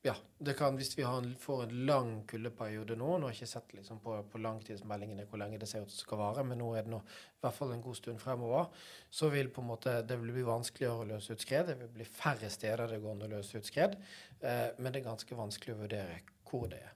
ja, 0.05 0.13
det 0.37 0.53
kan, 0.53 0.75
hvis 0.77 0.91
vi 0.97 1.03
en, 1.07 1.31
får 1.41 1.63
en 1.63 1.85
lang 1.87 2.09
kuldeperiode 2.29 2.93
nå 2.99 3.15
Nå 3.17 3.25
har 3.25 3.33
jeg 3.33 3.39
ikke 3.39 3.51
sett 3.55 3.71
liksom, 3.73 4.01
på, 4.03 4.17
på, 4.29 4.41
langtidsmeldingene 4.43 5.25
hvor 5.29 5.41
lenge 5.41 5.57
det 5.61 5.69
ser 5.69 5.85
ut 5.85 5.89
som 5.89 6.03
skal 6.03 6.19
vare, 6.21 6.43
men 6.45 6.59
nå 6.61 6.67
er 6.77 6.85
det 6.85 6.93
nå, 6.93 6.99
i 7.01 7.41
hvert 7.41 7.57
fall 7.57 7.73
en 7.73 7.81
god 7.81 7.97
stund 7.97 8.21
fremover. 8.21 8.67
Så 9.09 9.31
vil 9.33 9.49
på 9.53 9.63
en 9.63 9.71
måte, 9.71 9.95
det 10.05 10.19
vil 10.21 10.35
bli 10.35 10.45
vanskeligere 10.45 11.01
å 11.01 11.09
løse 11.15 11.33
ut 11.33 11.41
skred. 11.41 11.71
Det 11.71 11.77
vil 11.79 11.93
bli 11.97 12.05
færre 12.05 12.51
steder 12.53 12.93
det 12.93 13.01
går 13.01 13.15
an 13.15 13.25
å 13.25 13.31
løse 13.33 13.57
ut 13.57 13.65
skred. 13.65 13.97
Eh, 14.41 14.67
men 14.77 14.91
det 14.91 15.01
er 15.01 15.09
ganske 15.09 15.39
vanskelig 15.39 15.73
å 15.73 15.81
vurdere 15.81 16.19
hvor 16.45 16.69
det 16.69 16.83
er. 16.83 16.93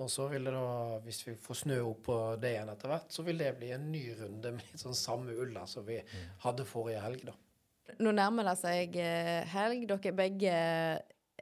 Og 0.00 0.08
så 0.10 0.28
vil 0.30 0.46
det 0.46 0.54
da, 0.54 0.98
hvis 1.04 1.22
vi 1.26 1.34
får 1.38 1.58
snø 1.64 1.80
opp 1.84 2.04
på 2.06 2.18
det 2.40 2.54
igjen 2.54 2.70
etter 2.72 2.94
hvert, 2.94 3.10
så 3.12 3.24
vil 3.26 3.42
det 3.42 3.56
bli 3.58 3.72
en 3.74 3.90
ny 3.92 4.04
runde 4.22 4.54
med 4.54 4.70
litt 4.70 4.82
sånn 4.82 4.96
samme 4.96 5.34
ulla 5.34 5.66
som 5.68 5.84
vi 5.88 5.98
mm. 6.00 6.28
hadde 6.46 6.68
forrige 6.68 7.02
helg, 7.04 7.26
da. 7.28 7.36
Nå 8.02 8.12
nærmer 8.14 8.46
det 8.46 8.54
seg 8.60 8.94
eh, 9.02 9.42
helg. 9.52 9.84
Dere 9.90 10.14
begge 10.16 10.54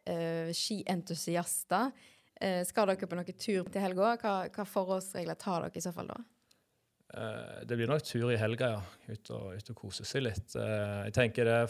uh, 0.09 0.51
skientusiaster. 0.57 1.93
Uh, 2.41 2.61
skal 2.67 2.91
dere 2.91 3.09
på 3.09 3.19
noen 3.19 3.39
tur 3.39 3.69
til 3.69 3.85
helga? 3.85 4.15
Hva, 4.21 4.35
hva 4.53 4.67
forholdsregler 4.69 5.39
tar 5.41 5.67
dere 5.67 5.81
i 5.81 5.85
så 5.85 5.93
fall 5.95 6.11
da? 6.13 6.19
Uh, 7.11 7.63
det 7.67 7.77
blir 7.77 7.91
nok 7.91 8.05
tur 8.07 8.31
i 8.31 8.39
helga, 8.41 8.75
ja. 8.77 8.83
Ut 9.11 9.33
og, 9.37 9.55
ut 9.59 9.73
og 9.73 9.81
kose 9.83 10.07
seg 10.09 10.25
litt. 10.29 10.55
jeg 10.55 11.15
tenker 11.17 11.49
det 11.49 11.63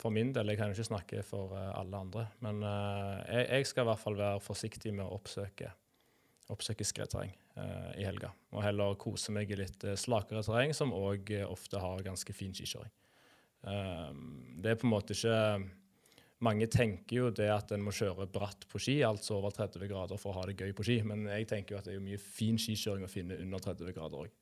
for 0.00 0.12
min 0.14 0.32
del, 0.34 0.52
jeg 0.52 0.60
kan 0.60 0.70
jo 0.70 0.76
ikke 0.76 0.90
snakke 0.90 1.24
for 1.26 1.54
alle 1.56 2.00
andre, 2.06 2.26
men 2.44 2.60
jeg, 2.64 3.46
jeg, 3.48 3.66
skal 3.70 3.86
i 3.86 3.88
hvert 3.88 4.02
fall 4.02 4.18
være 4.18 4.42
forsiktig 4.42 4.92
med 4.92 5.06
å 5.06 5.14
oppsøke, 5.16 5.70
oppsøke 6.52 6.84
skredterreng 6.84 7.32
i 7.96 8.04
helga. 8.04 8.32
Og 8.52 8.62
heller 8.66 8.98
kose 9.00 9.32
meg 9.32 9.50
i 9.54 9.58
litt 9.58 9.86
slakere 9.98 10.42
terreng, 10.44 10.74
som 10.76 10.92
òg 10.94 11.30
ofte 11.46 11.80
har 11.80 12.04
ganske 12.04 12.36
fin 12.36 12.52
skikjøring. 12.54 12.92
det 14.60 14.74
er 14.74 14.78
på 14.78 14.86
en 14.86 14.94
måte 14.94 15.16
ikke 15.16 15.38
mange 16.44 16.68
tenker 16.70 17.16
jo 17.16 17.30
det 17.34 17.48
at 17.52 17.72
en 17.74 17.84
må 17.84 17.92
kjøre 17.94 18.26
bratt 18.32 18.66
på 18.70 18.80
ski, 18.82 18.98
altså 19.06 19.38
over 19.38 19.54
30 19.54 19.88
grader 19.90 20.20
for 20.20 20.32
å 20.32 20.40
ha 20.40 20.46
det 20.48 20.56
gøy 20.60 20.74
på 20.76 20.86
ski. 20.86 20.98
Men 21.06 21.26
jeg 21.30 21.48
tenker 21.50 21.74
jo 21.74 21.80
at 21.80 21.88
det 21.88 21.94
er 21.94 22.00
jo 22.00 22.06
mye 22.06 22.20
fin 22.20 22.58
skikjøring 22.60 23.06
å 23.06 23.10
finne 23.10 23.38
under 23.42 23.62
30 23.64 23.94
grader 23.96 24.26
òg. 24.26 24.34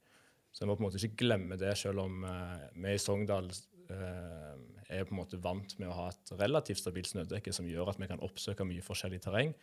Så 0.52 0.64
jeg 0.64 0.68
må 0.68 0.76
på 0.76 0.84
en 0.84 0.88
måte 0.88 1.00
ikke 1.00 1.22
glemme 1.24 1.56
det, 1.60 1.72
selv 1.80 2.04
om 2.04 2.26
uh, 2.28 2.66
vi 2.76 2.92
i 2.92 3.00
Sogndal 3.00 3.48
uh, 3.48 4.52
er 4.92 5.06
på 5.08 5.14
en 5.14 5.20
måte 5.22 5.40
vant 5.40 5.76
med 5.80 5.88
å 5.88 5.96
ha 5.96 6.10
et 6.12 6.34
relativt 6.42 6.82
stabilt 6.82 7.08
snødekke 7.08 7.54
som 7.56 7.68
gjør 7.70 7.94
at 7.94 8.02
vi 8.02 8.10
kan 8.10 8.20
oppsøke 8.24 8.66
mye 8.68 8.84
forskjellig 8.84 9.22
terreng. 9.24 9.54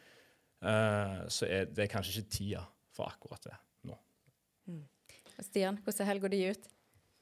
Uh, 0.66 1.28
så 1.32 1.46
er 1.46 1.70
det 1.70 1.92
kanskje 1.92 2.18
ikke 2.18 2.36
tida 2.40 2.66
for 2.96 3.12
akkurat 3.12 3.46
det 3.46 3.56
nå. 3.88 4.00
Mm. 4.72 4.84
Stian, 5.46 5.78
hvordan 5.84 6.02
ser 6.02 6.10
helga 6.10 6.34
di 6.34 6.42
ut? 6.50 6.66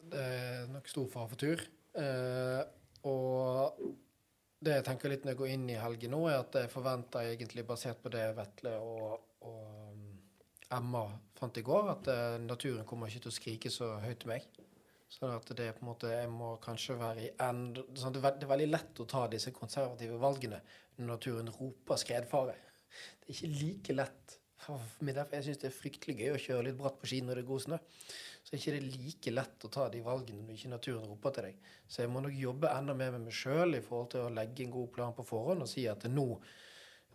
Det 0.08 0.24
er 0.24 0.72
nok 0.72 0.88
stor 0.90 1.10
fare 1.12 1.30
for 1.34 1.42
tur. 1.42 1.64
og 3.04 3.82
det 4.64 4.78
jeg 4.80 4.86
tenker 4.88 5.12
litt 5.12 5.26
når 5.26 5.34
jeg 5.34 5.40
går 5.42 5.54
inn 5.54 5.66
i 5.70 5.80
helgen 5.80 6.14
nå, 6.16 6.22
er 6.30 6.40
at 6.42 6.56
jeg 6.58 6.72
forventer 6.74 7.32
egentlig, 7.34 7.66
basert 7.68 8.00
på 8.02 8.12
det 8.14 8.24
Vetle 8.38 8.74
og, 8.82 9.28
og 9.46 9.92
um, 9.94 10.08
Emma 10.74 11.04
fant 11.38 11.60
i 11.60 11.64
går, 11.66 11.92
at 11.94 12.10
eh, 12.12 12.38
naturen 12.44 12.88
kommer 12.88 13.12
ikke 13.12 13.28
til 13.28 13.32
å 13.32 13.36
skrike 13.36 13.72
så 13.72 13.92
høyt 14.04 14.24
til 14.24 14.32
meg. 14.34 14.48
Sånn 15.08 15.32
at 15.32 15.48
det 15.56 15.70
på 15.78 15.86
en 15.86 15.88
måte 15.88 16.10
Jeg 16.12 16.28
må 16.28 16.58
kanskje 16.60 16.98
være 17.00 17.22
i 17.24 17.30
end... 17.46 17.80
Sånn 17.96 18.16
det, 18.16 18.24
er, 18.28 18.50
veldig 18.50 18.68
lett 18.68 19.00
å 19.00 19.06
ta 19.08 19.22
disse 19.32 19.54
konservative 19.56 20.18
valgene 20.20 20.60
når 20.98 21.08
naturen 21.14 21.52
roper 21.54 22.02
skredfare. 22.02 22.58
Det 23.22 23.30
er 23.30 23.38
ikke 23.38 23.54
like 23.62 23.96
lett. 23.96 24.36
Men 25.00 25.16
derfor 25.16 25.38
jeg 25.38 25.48
syns 25.48 25.62
det 25.62 25.70
er 25.70 25.78
fryktelig 25.78 26.18
gøy 26.18 26.34
å 26.34 26.42
kjøre 26.44 26.66
litt 26.68 26.80
bratt 26.82 27.00
på 27.00 27.08
ski 27.08 27.22
når 27.24 27.40
det 27.40 27.46
er 27.46 27.50
god 27.54 27.64
snø. 27.68 27.80
Så 28.48 28.54
er 28.56 28.62
ikke 28.62 28.78
det 28.78 28.94
like 28.94 29.32
lett 29.34 29.66
å 29.68 29.70
ta 29.76 29.90
de 29.92 30.00
valgene 30.00 30.46
når 30.46 30.56
ikke 30.56 30.70
naturen 30.72 31.10
roper 31.10 31.34
til 31.36 31.50
deg. 31.50 31.58
Så 31.84 32.06
jeg 32.06 32.12
må 32.14 32.22
nok 32.24 32.38
jobbe 32.40 32.70
enda 32.72 32.94
mer 32.96 33.12
med 33.18 33.26
meg 33.26 33.36
sjøl 33.36 33.76
i 33.76 33.82
forhold 33.84 34.14
til 34.14 34.24
å 34.24 34.32
legge 34.32 34.64
en 34.64 34.72
god 34.72 34.88
plan 34.96 35.18
på 35.18 35.26
forhånd 35.28 35.66
og 35.66 35.68
si 35.68 35.84
at 35.92 36.08
nå 36.08 36.30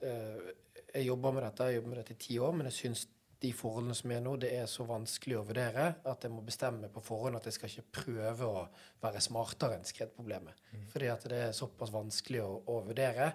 eh, 0.04 0.52
Jeg 0.92 1.06
jobber 1.06 1.32
med 1.32 1.46
dette, 1.46 1.70
jeg 1.70 1.78
jobber 1.78 1.88
med 1.94 2.00
dette 2.02 2.12
i 2.12 2.20
ti 2.20 2.36
år, 2.36 2.52
men 2.52 2.68
jeg 2.68 2.76
syns 2.82 3.06
de 3.42 3.50
forholdene 3.56 3.96
som 3.96 4.12
er 4.12 4.20
nå, 4.22 4.36
det 4.44 4.52
er 4.58 4.68
så 4.70 4.84
vanskelig 4.86 5.38
å 5.38 5.46
vurdere 5.48 5.86
at 6.12 6.26
jeg 6.26 6.34
må 6.34 6.44
bestemme 6.44 6.92
på 6.92 7.00
forhånd 7.02 7.40
at 7.40 7.48
jeg 7.48 7.56
skal 7.56 7.72
ikke 7.72 8.02
prøve 8.02 8.50
å 8.60 8.66
være 9.02 9.24
smartere 9.24 9.78
enn 9.78 9.88
skredproblemet. 9.88 10.60
Mm. 10.70 10.86
Fordi 10.92 11.10
at 11.16 11.26
det 11.32 11.40
er 11.48 11.56
såpass 11.56 11.90
vanskelig 11.96 12.44
å, 12.44 12.52
å, 12.70 12.78
vurdere. 12.86 13.32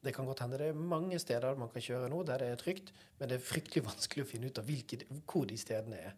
Det 0.00 0.16
kan 0.16 0.26
godt 0.26 0.42
hende 0.46 0.58
det 0.62 0.72
er 0.72 0.80
mange 0.96 1.20
steder 1.20 1.60
man 1.60 1.70
kan 1.76 1.84
kjøre 1.84 2.08
nå 2.08 2.24
der 2.26 2.40
det 2.40 2.50
er 2.54 2.64
trygt, 2.64 2.94
men 3.20 3.30
det 3.30 3.36
er 3.36 3.46
fryktelig 3.52 3.84
vanskelig 3.92 4.24
å 4.24 4.32
finne 4.32 4.48
ut 4.48 4.64
av 4.64 4.72
hvilke, 4.72 5.04
hvor 5.28 5.46
de 5.52 5.60
stedene 5.60 6.00
er. 6.08 6.16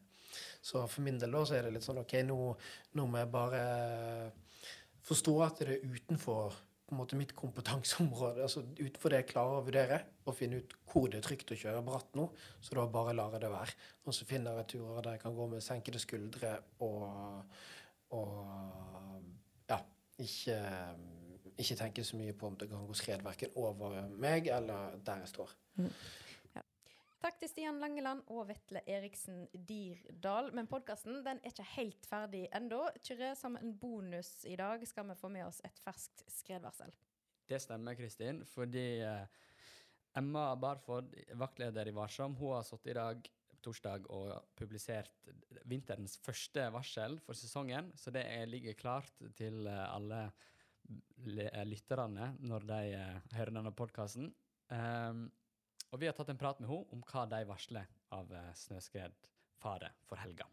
Så 0.64 0.82
for 0.86 1.06
min 1.06 1.18
del 1.20 1.34
da 1.34 1.44
så 1.46 1.58
er 1.58 1.66
det 1.66 1.74
litt 1.76 1.86
sånn 1.86 2.02
OK, 2.02 2.18
nå, 2.26 2.38
nå 2.98 3.08
må 3.10 3.22
jeg 3.22 3.32
bare 3.32 3.64
forstå 5.06 5.36
at 5.46 5.62
det 5.62 5.76
er 5.76 5.94
utenfor 5.96 6.56
på 6.86 6.94
en 6.94 7.00
måte 7.00 7.16
mitt 7.18 7.32
kompetanseområde. 7.34 8.42
altså 8.42 8.62
Utenfor 8.78 9.10
det 9.10 9.22
jeg 9.22 9.30
klarer 9.32 9.58
å 9.58 9.64
vurdere, 9.66 9.98
og 10.24 10.36
finne 10.38 10.60
ut 10.60 10.74
hvor 10.86 11.08
det 11.10 11.18
er 11.18 11.24
trygt 11.26 11.50
å 11.50 11.58
kjøre 11.58 11.82
bratt 11.86 12.14
nå. 12.18 12.28
Så 12.62 12.76
da 12.78 12.84
bare 12.90 13.14
lar 13.16 13.34
jeg 13.34 13.42
det 13.42 13.50
være. 13.50 13.74
Og 14.06 14.14
så 14.14 14.26
finner 14.28 14.60
jeg 14.60 14.68
turer 14.76 15.02
der 15.02 15.16
jeg 15.16 15.22
kan 15.24 15.34
gå 15.34 15.48
med 15.50 15.64
senkede 15.66 16.02
skuldre 16.02 16.52
og, 16.86 17.56
og 18.14 18.36
ja, 19.72 19.80
ikke, 20.22 20.60
ikke 21.56 21.78
tenke 21.82 22.06
så 22.06 22.20
mye 22.20 22.36
på 22.38 22.52
om 22.52 22.60
det 22.60 22.70
kan 22.70 22.86
gå 22.86 22.98
skred 22.98 23.26
verken 23.26 23.58
over 23.58 23.98
meg 24.14 24.46
eller 24.54 24.94
der 25.02 25.24
jeg 25.24 25.34
står. 25.34 25.58
Mm. 25.80 25.90
Takk 27.22 27.38
til 27.40 27.48
Stian 27.48 27.78
Langeland 27.80 28.20
og 28.32 28.44
Vetle 28.50 28.82
Eriksen 28.86 29.46
Dirdal. 29.68 30.50
Men 30.56 30.68
podkasten 30.68 31.22
er 31.24 31.40
ikke 31.48 31.64
helt 31.76 32.08
ferdig 32.08 32.44
ennå. 32.54 32.82
Kyrre, 33.00 33.32
som 33.38 33.56
en 33.56 33.72
bonus 33.80 34.44
i 34.44 34.56
dag 34.58 34.84
skal 34.88 35.08
vi 35.08 35.16
få 35.18 35.30
med 35.32 35.46
oss 35.46 35.62
et 35.64 35.80
ferskt 35.84 36.26
skredvarsel. 36.34 36.92
Det 37.48 37.60
stemmer, 37.62 37.96
Kristin. 37.96 38.42
Fordi 38.46 38.84
eh, 39.06 39.24
Emma 40.18 40.50
Barford, 40.60 41.14
vaktleder 41.40 41.88
i 41.88 41.94
Varsom, 41.96 42.36
hun 42.36 42.58
har 42.58 42.68
sittet 42.68 42.92
i 42.92 42.98
dag 43.00 43.32
torsdag 43.64 44.06
og 44.14 44.52
publisert 44.58 45.30
vinterens 45.66 46.18
første 46.22 46.68
varsel 46.74 47.16
for 47.24 47.38
sesongen. 47.38 47.90
Så 47.96 48.12
det 48.14 48.26
ligger 48.50 48.78
klart 48.78 49.24
til 49.38 49.66
eh, 49.66 49.86
alle 49.88 50.28
lytterne 51.66 52.34
når 52.44 52.68
de 52.68 52.80
eh, 53.00 53.18
hører 53.38 53.56
denne 53.56 53.74
podkasten. 53.74 54.30
Um, 54.70 55.28
og 55.90 56.00
vi 56.00 56.08
har 56.08 56.16
tatt 56.16 56.30
en 56.32 56.38
prat 56.40 56.60
med 56.60 56.68
henne 56.70 56.94
om 56.94 57.02
hva 57.06 57.24
de 57.30 57.42
varsler 57.48 57.90
av 58.16 58.30
uh, 58.32 58.52
snøskredfare 58.58 59.92
for 60.08 60.20
helga. 60.22 60.48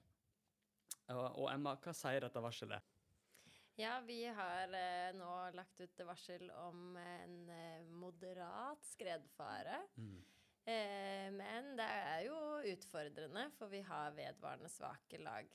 Og 1.13 1.48
Emma, 1.52 1.76
hva 1.84 1.93
sier 1.98 2.24
dette 2.24 2.41
varselet? 2.41 2.91
Ja, 3.78 3.98
vi 4.06 4.22
har 4.28 4.69
uh, 4.69 5.10
nå 5.17 5.32
lagt 5.58 5.82
ut 5.82 6.04
varsel 6.08 6.48
om 6.63 6.96
en 7.02 7.39
uh, 7.50 7.89
moderat 8.04 8.86
skredfare. 8.93 9.82
Mm. 9.98 10.22
men 11.36 11.74
det 11.76 11.86
er 11.91 12.22
jo 12.24 12.36
utfordrende, 12.72 13.50
for 13.58 13.67
vi 13.67 13.82
har 13.84 14.13
vedvarende 14.15 14.69
svake 14.72 15.17
lag. 15.19 15.50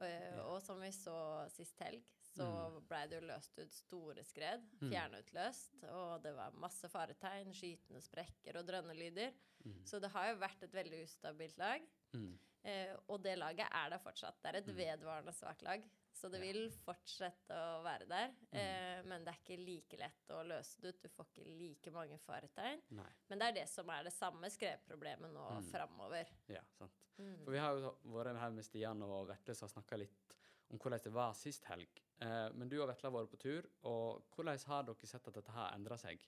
Ja. 0.00 0.46
Og 0.46 0.62
som 0.64 0.80
vi 0.80 0.88
så 0.96 1.44
sist 1.52 1.82
helg, 1.84 2.00
så 2.34 2.46
ble 2.74 2.82
blei 2.88 3.02
det 3.10 3.18
jo 3.18 3.26
løst 3.28 3.58
ut 3.60 3.74
store 3.74 4.24
skred. 4.26 4.64
Mm. 4.80 4.88
Fjernutløst. 4.90 5.76
Og 5.90 6.14
det 6.24 6.32
var 6.36 6.56
masse 6.62 6.90
faretegn, 6.90 7.54
skytende 7.56 8.02
sprekker 8.04 8.58
og 8.60 8.66
drønnelyder. 8.68 9.34
Mm. 9.64 9.76
Så 9.86 10.00
det 10.02 10.10
har 10.14 10.32
jo 10.32 10.40
vært 10.42 10.66
et 10.66 10.74
veldig 10.74 11.04
ustabilt 11.06 11.60
lag. 11.60 11.84
Mm. 12.14 12.32
Eh, 12.64 12.94
og 13.12 13.20
det 13.24 13.36
laget 13.36 13.68
er 13.68 13.92
der 13.92 14.02
fortsatt. 14.02 14.40
Det 14.42 14.50
er 14.50 14.60
et 14.62 14.72
mm. 14.72 14.78
vedvarende 14.80 15.36
svakt 15.36 15.62
lag. 15.66 15.84
Så 16.14 16.30
det 16.30 16.38
vil 16.40 16.68
fortsette 16.84 17.56
å 17.58 17.80
være 17.84 18.06
der. 18.08 18.34
Mm. 18.50 18.58
Eh, 18.60 19.00
men 19.10 19.24
det 19.26 19.34
er 19.34 19.40
ikke 19.42 19.60
like 19.60 19.98
lett 20.00 20.34
å 20.34 20.42
løse 20.46 20.82
det 20.82 20.94
ut. 20.94 21.02
Du 21.02 21.10
får 21.12 21.30
ikke 21.30 21.56
like 21.58 21.94
mange 21.94 22.18
faretegn. 22.24 22.84
Nei. 22.96 23.10
Men 23.30 23.42
det 23.42 23.50
er 23.50 23.58
det 23.60 23.66
som 23.72 23.90
er 23.92 24.06
det 24.06 24.14
samme 24.14 24.50
skredproblemet 24.54 25.34
nå 25.34 25.48
mm. 25.58 25.66
framover. 25.72 26.30
Ja, 26.50 26.62
sant. 26.78 27.00
For 27.14 27.54
vi 27.54 27.60
har 27.62 27.78
jo 27.78 27.92
vært 28.10 28.40
her 28.40 28.54
med 28.54 28.66
Stian 28.66 29.02
og 29.06 29.28
Vetle 29.28 29.54
som 29.54 29.68
har 29.68 29.74
snakka 29.76 29.98
litt 30.00 30.34
om 30.72 30.80
hvordan 30.80 31.02
det 31.04 31.12
var 31.14 31.34
sist 31.38 31.66
helg. 31.70 32.00
Eh, 32.22 32.48
men 32.54 32.70
du 32.70 32.78
og 32.80 32.88
Vetle 32.90 33.10
har 33.10 33.16
vært 33.16 33.34
på 33.34 33.42
tur, 33.42 33.68
og 33.90 34.24
hvordan 34.34 34.64
har 34.70 34.88
dere 34.88 35.10
sett 35.10 35.28
at 35.28 35.38
dette 35.40 35.54
har 35.54 35.74
endra 35.76 35.98
seg 36.00 36.22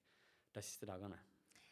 de 0.55 0.64
siste 0.64 0.88
dagene? 0.88 1.18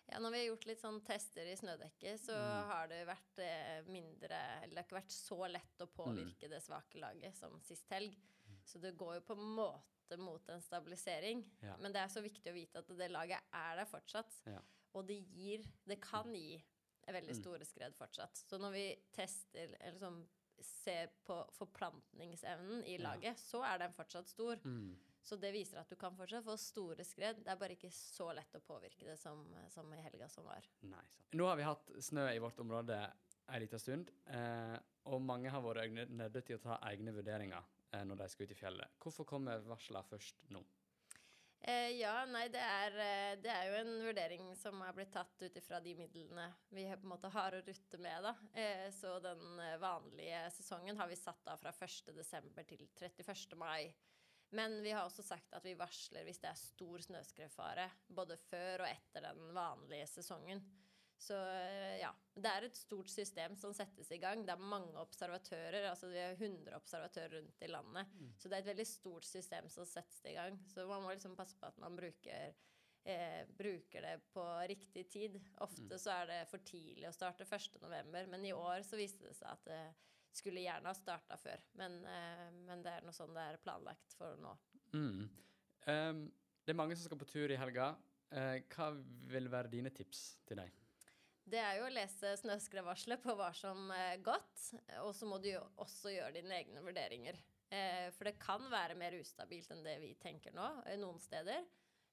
Ja, 0.04 0.18
når 0.20 0.34
vi 0.34 0.40
har 0.42 0.50
gjort 0.50 0.66
litt 0.68 0.82
sånn 0.82 1.00
tester 1.06 1.48
i 1.48 1.56
snødekket, 1.56 2.20
så 2.20 2.36
mm. 2.36 2.66
har 2.68 2.90
det 2.90 3.00
vært 3.08 3.40
eh, 3.40 3.86
mindre 3.88 4.40
Eller 4.58 4.74
det 4.74 4.82
har 4.82 4.86
ikke 4.86 4.98
vært 4.98 5.16
så 5.16 5.38
lett 5.48 5.80
å 5.80 5.88
påvirke 5.88 6.48
mm. 6.48 6.52
det 6.52 6.60
svake 6.60 7.00
laget 7.00 7.38
som 7.38 7.56
sist 7.64 7.88
helg. 7.94 8.18
Mm. 8.44 8.60
Så 8.68 8.82
det 8.82 8.92
går 9.00 9.18
jo 9.18 9.24
på 9.30 9.38
en 9.38 9.56
måte 9.56 10.18
mot 10.20 10.52
en 10.52 10.60
stabilisering. 10.62 11.40
Ja. 11.64 11.78
Men 11.80 11.96
det 11.96 12.02
er 12.02 12.12
så 12.12 12.20
viktig 12.24 12.52
å 12.52 12.56
vite 12.56 12.84
at 12.84 12.92
det 12.98 13.08
laget 13.12 13.56
er 13.56 13.80
der 13.80 13.88
fortsatt. 13.88 14.36
Ja. 14.50 14.60
Og 14.94 15.08
det 15.08 15.16
gir 15.32 15.64
Det 15.88 15.96
kan 16.04 16.28
gi 16.36 16.60
veldig 17.04 17.34
mm. 17.34 17.40
store 17.40 17.66
skred 17.68 17.96
fortsatt. 17.96 18.36
Så 18.44 18.60
når 18.60 18.76
vi 18.76 18.84
tester 19.12 19.72
eller 19.80 20.00
sånn 20.00 20.20
ser 20.62 21.10
på 21.26 21.38
forplantningsevnen 21.56 22.84
i 22.84 22.98
laget, 22.98 23.32
ja. 23.32 23.40
så 23.40 23.62
er 23.66 23.82
den 23.84 23.92
fortsatt 23.94 24.28
stor. 24.28 24.60
Mm. 24.64 24.94
Så 25.24 25.38
det 25.40 25.54
viser 25.54 25.80
at 25.80 25.88
du 25.88 25.96
kan 25.96 26.16
fortsatt 26.16 26.44
få 26.44 26.56
store 26.60 27.04
skred. 27.06 27.40
Det 27.44 27.52
er 27.52 27.60
bare 27.60 27.76
ikke 27.78 27.90
så 27.94 28.28
lett 28.36 28.58
å 28.58 28.60
påvirke 28.64 29.06
det 29.08 29.16
som, 29.16 29.40
som 29.72 29.92
i 29.96 30.02
helga 30.04 30.28
som 30.28 30.44
var. 30.44 30.66
Nei, 30.84 31.04
Nå 31.38 31.48
har 31.48 31.56
vi 31.56 31.68
hatt 31.68 31.94
snø 32.04 32.26
i 32.34 32.42
vårt 32.44 32.60
område 32.60 32.98
en 33.46 33.60
liten 33.60 33.80
stund, 33.80 34.10
eh, 34.26 34.76
og 35.12 35.20
mange 35.20 35.50
har 35.52 35.64
vært 35.64 35.92
nødt 36.12 36.38
til 36.46 36.56
å 36.56 36.62
ta 36.62 36.78
egne 36.88 37.12
vurderinger 37.12 37.64
eh, 37.92 38.04
når 38.08 38.22
de 38.22 38.28
skal 38.32 38.48
ut 38.48 38.54
i 38.54 38.58
fjellet. 38.58 38.96
Hvorfor 39.00 39.28
kommer 39.28 39.64
varslene 39.68 40.04
først 40.08 40.46
nå? 40.54 40.62
Eh, 41.66 41.94
ja, 41.96 42.12
nei, 42.28 42.44
det 42.52 42.60
er, 42.60 42.96
eh, 43.00 43.34
det 43.40 43.48
er, 43.48 43.70
jo 43.70 43.76
en 43.78 43.92
vurdering 44.04 44.50
som 44.60 44.82
har 44.84 44.92
blitt 44.92 45.14
tatt 45.14 45.40
ut 45.40 45.54
ifra 45.56 45.78
de 45.80 45.94
midlene 45.96 46.50
vi 46.68 46.84
på 46.90 46.98
en 46.98 47.12
måte 47.14 47.30
har 47.32 47.56
å 47.56 47.62
rutte 47.64 48.00
med, 48.04 48.26
da. 48.26 48.34
Eh, 48.52 48.90
så 48.92 49.14
den 49.24 49.62
eh, 49.64 49.78
vanlige 49.80 50.42
sesongen 50.58 51.00
har 51.00 51.08
vi 51.08 51.16
satt 51.16 51.48
av 51.48 51.62
fra 51.62 51.72
1.12. 51.72 52.20
til 52.68 52.84
31. 53.00 53.56
mai. 53.56 53.94
Men 54.52 54.76
vi 54.84 54.92
har 54.92 55.08
også 55.08 55.24
sagt 55.24 55.56
at 55.56 55.64
vi 55.64 55.72
varsler 55.78 56.28
hvis 56.28 56.42
det 56.44 56.52
er 56.52 56.60
stor 56.60 57.00
snøskredfare, 57.08 57.88
både 58.12 58.36
før 58.50 58.84
og 58.84 58.90
etter 58.90 59.24
den 59.30 59.48
vanlige 59.56 60.10
sesongen. 60.18 60.60
Så 61.18 61.38
eh, 61.38 62.00
ja. 62.00 62.10
Det 62.34 62.50
er 62.50 62.66
et 62.66 62.76
stort 62.76 63.10
system 63.12 63.54
som 63.56 63.74
settes 63.76 64.10
i 64.12 64.18
gang. 64.18 64.42
Det 64.46 64.54
er 64.54 64.70
mange 64.74 64.98
observatører. 64.98 65.88
altså 65.90 66.10
Vi 66.10 66.18
har 66.18 66.34
100 66.34 66.74
observatører 66.76 67.36
rundt 67.38 67.62
i 67.62 67.70
landet. 67.70 68.14
Mm. 68.18 68.32
Så 68.38 68.48
det 68.48 68.56
er 68.56 68.64
et 68.64 68.70
veldig 68.72 68.86
stort 68.90 69.28
system 69.28 69.68
som 69.70 69.86
settes 69.86 70.18
i 70.26 70.34
gang. 70.34 70.58
Så 70.72 70.86
man 70.90 71.04
må 71.04 71.12
liksom 71.14 71.36
passe 71.38 71.58
på 71.60 71.68
at 71.70 71.78
man 71.78 71.94
bruker, 71.96 72.56
eh, 73.04 73.44
bruker 73.54 74.08
det 74.08 74.16
på 74.34 74.46
riktig 74.68 75.06
tid. 75.12 75.38
Ofte 75.62 75.94
mm. 75.94 76.00
så 76.02 76.16
er 76.18 76.32
det 76.32 76.40
for 76.50 76.66
tidlig 76.66 77.06
å 77.08 77.14
starte 77.14 77.46
1.11., 77.46 78.26
men 78.34 78.48
i 78.50 78.52
år 78.56 78.82
så 78.82 78.98
viste 78.98 79.28
det 79.28 79.38
seg 79.38 79.54
at 79.54 79.70
det 79.70 79.82
skulle 80.34 80.64
gjerne 80.64 80.90
ha 80.90 80.98
starta 80.98 81.38
før. 81.38 81.62
Men, 81.78 82.00
eh, 82.10 82.46
men, 82.66 82.82
det 82.82 82.96
er 82.96 83.06
noe 83.06 83.14
sånn 83.14 83.34
det 83.36 83.46
er 83.46 83.62
planlagt 83.62 84.16
for 84.18 84.38
nå. 84.42 84.56
Mm. 84.94 85.28
Um, 85.86 86.24
det 86.64 86.72
er 86.72 86.78
mange 86.78 86.96
som 86.96 87.06
skal 87.06 87.20
på 87.20 87.28
tur 87.30 87.52
i 87.52 87.60
helga. 87.60 87.92
Uh, 88.34 88.58
hva 88.74 88.90
vil 89.30 89.50
være 89.52 89.70
dine 89.70 89.92
tips 89.94 90.24
til 90.48 90.58
deg? 90.58 90.83
Det 91.50 91.60
er 91.60 91.78
jo 91.78 91.86
å 91.86 91.92
lese 91.92 92.34
snøskredvarselet 92.40 93.20
på 93.22 93.34
hva 93.36 93.50
som 93.56 93.90
er 93.92 94.22
godt, 94.24 94.70
og 95.02 95.12
så 95.16 95.28
må 95.28 95.38
du 95.42 95.50
jo 95.50 95.62
også 95.82 96.14
gjøre 96.14 96.36
dine 96.38 96.56
egne 96.56 96.82
vurderinger. 96.84 97.38
Eh, 97.74 98.08
for 98.16 98.28
det 98.28 98.38
kan 98.40 98.64
være 98.72 98.96
mer 98.98 99.16
ustabilt 99.18 99.72
enn 99.74 99.84
det 99.84 99.98
vi 100.02 100.14
tenker 100.20 100.54
nå, 100.56 100.66
eh, 100.86 100.98
noen 101.00 101.20
steder. 101.20 101.64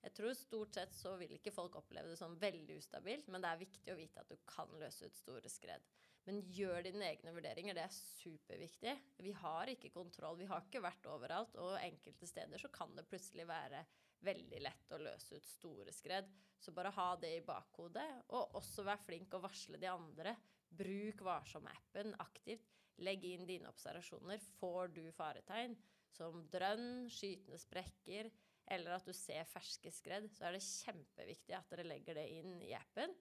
Jeg 0.02 0.15
tror 0.17 0.34
stort 0.34 0.76
sett 0.76 0.96
så 0.98 1.13
vil 1.20 1.36
ikke 1.36 1.54
folk 1.54 1.76
oppleve 1.78 2.10
det 2.10 2.17
som 2.17 2.34
veldig 2.41 2.80
ustabilt, 2.82 3.28
men 3.30 3.44
det 3.44 3.52
er 3.52 3.60
viktig 3.62 3.94
å 3.94 4.00
vite 4.00 4.24
at 4.24 4.32
du 4.32 4.39
kan 4.50 4.72
løse 4.82 5.06
ut 5.06 5.20
store 5.20 5.52
skred. 5.52 5.86
Men 6.26 6.41
gjør 6.54 6.84
dine 6.86 7.06
egne 7.06 7.34
vurderinger, 7.36 7.78
det 7.78 7.86
er 7.86 7.94
superviktig. 7.94 8.96
Vi 9.22 9.34
har 9.38 9.70
ikke 9.70 9.94
kontroll, 9.94 10.39
vi 10.41 10.50
har 10.50 10.65
ikke 10.65 10.82
vært 10.84 11.06
overalt, 11.10 11.56
og 11.62 11.78
enkelte 11.80 12.30
steder 12.30 12.62
så 12.62 12.70
kan 12.74 12.94
det 12.98 13.08
plutselig 13.10 13.46
være 13.50 13.86
veldig 14.26 14.62
lett 14.62 14.94
å 14.94 15.02
løse 15.02 15.38
ut 15.38 15.48
store 15.48 15.94
skred. 15.96 16.30
Så 16.62 16.74
bare 16.76 16.94
ha 16.94 17.08
det 17.18 17.32
i 17.38 17.46
bakhodet, 17.46 18.08
og 18.38 18.58
også 18.60 18.86
vær 18.86 19.02
flink 19.02 19.34
å 19.34 19.42
varsle 19.42 19.80
de 19.82 19.90
andre. 19.90 20.36
Bruk 20.70 21.24
Varsom-appen 21.26 22.14
aktivt. 22.22 22.70
Legg 23.02 23.26
inn 23.26 23.48
dine 23.50 23.70
observasjoner. 23.72 24.42
Får 24.60 24.94
du 24.94 25.04
faretegn 25.16 25.74
som 26.12 26.44
drønn, 26.52 27.10
skytende 27.10 27.58
sprekker, 27.60 28.30
eller 28.72 28.96
at 28.96 29.08
du 29.08 29.14
ser 29.16 29.48
ferske 29.50 29.92
skred, 29.92 30.30
så 30.32 30.48
er 30.48 30.56
det 30.56 30.64
kjempeviktig 30.64 31.56
at 31.58 31.72
dere 31.72 31.88
legger 31.88 32.20
det 32.20 32.28
inn 32.38 32.60
i 32.64 32.74
appen. 32.78 33.14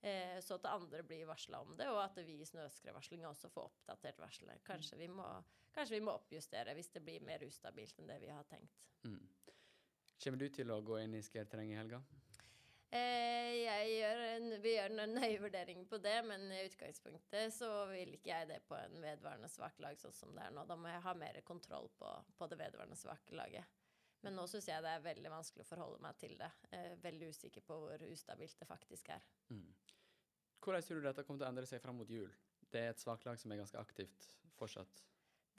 Eh, 0.00 0.38
så 0.40 0.56
at 0.56 0.68
andre 0.70 1.02
blir 1.04 1.28
varsla 1.28 1.60
om 1.60 1.74
det, 1.76 1.88
og 1.92 2.00
at 2.02 2.16
vi 2.24 2.38
i 2.40 2.48
snøskredvarslinga 2.48 3.28
også 3.28 3.50
får 3.52 3.68
oppdatert 3.68 4.20
varselet. 4.22 4.62
Kanskje, 4.64 4.96
vi 5.00 5.08
må, 5.12 5.26
kanskje 5.76 5.98
vi 5.98 6.04
må 6.06 6.16
oppjustere 6.16 6.74
hvis 6.76 6.92
det 6.94 7.04
blir 7.04 7.24
mer 7.24 7.44
ustabilt 7.44 8.00
enn 8.00 8.08
det 8.08 8.20
vi 8.24 8.32
har 8.32 8.48
tenkt. 8.48 8.86
Mm. 9.04 9.20
Kommer 10.20 10.40
du 10.40 10.48
til 10.52 10.70
å 10.70 10.80
gå 10.84 10.98
inn 11.00 11.14
i 11.16 11.22
skredterrenget 11.24 11.78
i 11.78 11.80
helga? 11.80 12.00
Eh, 12.90 13.52
jeg 13.62 13.90
gjør 13.94 14.20
en, 14.26 14.48
vi 14.60 14.72
gjør 14.74 14.94
en 14.98 15.14
nøye 15.14 15.38
vurdering 15.40 15.84
på 15.88 16.00
det, 16.02 16.16
men 16.26 16.48
i 16.52 16.64
utgangspunktet 16.66 17.54
så 17.54 17.68
vil 17.92 18.16
ikke 18.16 18.32
jeg 18.32 18.48
det 18.50 18.58
på 18.66 18.74
en 18.76 18.98
vedvarende 19.00 19.48
svak 19.48 19.78
lag 19.80 19.98
sånn 20.00 20.16
som 20.16 20.34
det 20.34 20.48
er 20.48 20.56
nå. 20.56 20.64
Da 20.66 20.76
må 20.76 20.90
jeg 20.90 21.04
ha 21.06 21.14
mer 21.16 21.38
kontroll 21.46 21.86
på, 22.00 22.10
på 22.36 22.50
det 22.50 22.58
vedvarende 22.60 22.98
svake 22.98 23.38
laget. 23.38 23.78
Men 24.20 24.36
nå 24.36 24.44
syns 24.50 24.68
jeg 24.68 24.84
det 24.84 24.90
er 24.92 25.06
veldig 25.06 25.32
vanskelig 25.32 25.64
å 25.64 25.70
forholde 25.70 26.02
meg 26.04 26.18
til 26.20 26.34
det. 26.40 26.50
Eh, 26.76 26.92
veldig 27.00 27.30
usikker 27.32 27.64
på 27.64 27.78
hvor 27.84 28.04
ustabilt 28.10 28.58
det 28.60 28.68
faktisk 28.68 29.14
er. 29.14 29.24
Mm. 29.48 29.70
Hvordan 30.60 30.84
tror 30.84 31.00
du 31.00 31.06
dette 31.06 31.24
kommer 31.24 31.40
til 31.40 31.48
å 31.48 31.52
endre 31.54 31.70
seg 31.70 31.80
fram 31.80 31.96
mot 32.02 32.10
jul? 32.10 32.34
Det 32.70 32.82
er 32.82 32.92
et 32.92 33.00
svakt 33.00 33.24
lag 33.24 33.38
som 33.40 33.54
er 33.54 33.62
ganske 33.62 33.80
aktivt 33.80 34.26
fortsatt. 34.58 35.00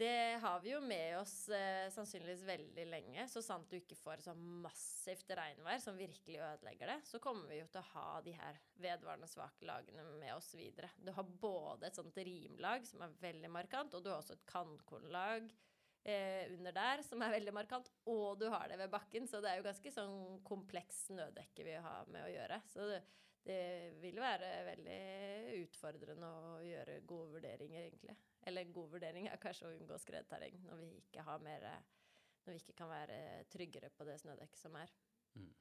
Det 0.01 0.39
har 0.41 0.59
vi 0.59 0.71
jo 0.71 0.79
med 0.81 1.19
oss 1.19 1.49
eh, 1.53 1.85
sannsynligvis 1.93 2.41
veldig 2.47 2.85
lenge. 2.89 3.25
Så 3.29 3.43
sant 3.45 3.67
du 3.69 3.75
ikke 3.77 3.97
får 3.99 4.23
sånn 4.23 4.39
massivt 4.63 5.29
regnvær 5.37 5.77
som 5.83 5.99
virkelig 5.99 6.39
ødelegger 6.41 6.89
det, 6.89 6.95
så 7.05 7.19
kommer 7.21 7.51
vi 7.51 7.59
jo 7.59 7.67
til 7.69 7.83
å 7.83 7.89
ha 7.91 8.05
de 8.25 8.33
her 8.33 8.57
vedvarende 8.81 9.29
svake 9.29 9.67
lagene 9.69 10.07
med 10.15 10.33
oss 10.33 10.55
videre. 10.57 10.89
Du 10.97 11.11
har 11.13 11.29
både 11.43 11.85
et 11.85 11.99
sånt 11.99 12.17
rimlag 12.17 12.87
som 12.89 13.05
er 13.05 13.13
veldig 13.21 13.51
markant, 13.53 13.93
og 13.93 14.01
du 14.01 14.09
har 14.09 14.23
også 14.23 14.39
et 14.39 14.49
kantkornlag 14.49 15.53
eh, 16.01 16.49
under 16.55 16.73
der 16.79 17.05
som 17.05 17.21
er 17.21 17.35
veldig 17.37 17.53
markant, 17.61 17.93
og 18.09 18.41
du 18.41 18.47
har 18.49 18.73
det 18.73 18.81
ved 18.81 18.89
bakken. 18.97 19.29
Så 19.29 19.43
det 19.45 19.53
er 19.53 19.61
jo 19.61 19.69
ganske 19.69 19.93
sånn 19.99 20.41
kompleks 20.49 21.11
snødekke 21.11 21.67
vi 21.67 21.77
har 21.77 22.09
med 22.09 22.25
å 22.25 22.33
gjøre. 22.39 22.63
Så 22.73 22.89
det, 22.89 23.03
det 23.45 23.61
vil 24.01 24.19
være 24.21 24.49
veldig 24.67 24.99
utfordrende 25.63 26.27
å 26.29 26.59
gjøre 26.65 26.99
gode 27.09 27.31
vurderinger, 27.37 27.87
egentlig. 27.87 28.15
Eller 28.45 28.65
en 28.65 28.75
god 28.75 28.91
vurdering 28.93 29.29
er 29.29 29.41
kanskje 29.41 29.69
å 29.69 29.73
unngå 29.75 29.97
skredterreng 30.01 30.61
når 30.67 30.83
vi 30.83 30.91
ikke 31.01 31.25
har 31.25 31.41
mer 31.43 31.65
Når 32.45 32.55
vi 32.55 32.59
ikke 32.61 32.73
kan 32.77 32.89
være 32.89 33.17
tryggere 33.53 33.89
på 33.93 34.05
det 34.05 34.15
snødekket 34.17 34.57
som 34.57 34.75
er. 34.75 34.93
Mm. 35.37 35.51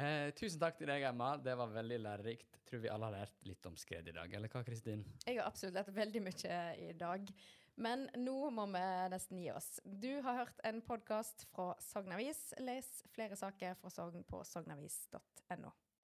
Eh, 0.00 0.30
tusen 0.36 0.60
takk 0.60 0.76
til 0.78 0.90
deg, 0.90 1.06
Emma. 1.08 1.34
Det 1.40 1.54
var 1.56 1.72
veldig 1.72 1.98
lærerikt. 2.00 2.60
Tror 2.68 2.82
vi 2.84 2.90
alle 2.92 3.08
har 3.08 3.16
lært 3.22 3.48
litt 3.48 3.66
om 3.66 3.76
skred 3.80 4.08
i 4.08 4.14
dag. 4.16 4.34
Eller 4.36 4.52
hva, 4.52 4.62
Kristin? 4.64 5.06
Jeg 5.24 5.40
har 5.40 5.48
absolutt 5.48 5.78
lært 5.78 5.90
veldig 5.96 6.22
mye 6.26 6.60
i 6.84 6.92
dag. 7.00 7.32
Men 7.80 8.06
nå 8.20 8.36
må 8.52 8.66
vi 8.68 8.86
nesten 9.12 9.40
gi 9.40 9.50
oss. 9.54 9.78
Du 9.84 10.10
har 10.24 10.42
hørt 10.42 10.60
en 10.68 10.82
podkast 10.84 11.46
fra 11.52 11.72
Sognavis. 11.80 12.50
Les 12.60 12.88
flere 13.14 13.38
saker 13.40 13.76
fra 13.80 13.92
Sogn 13.92 14.24
på 14.28 14.42
sognavis.no. 14.44 15.72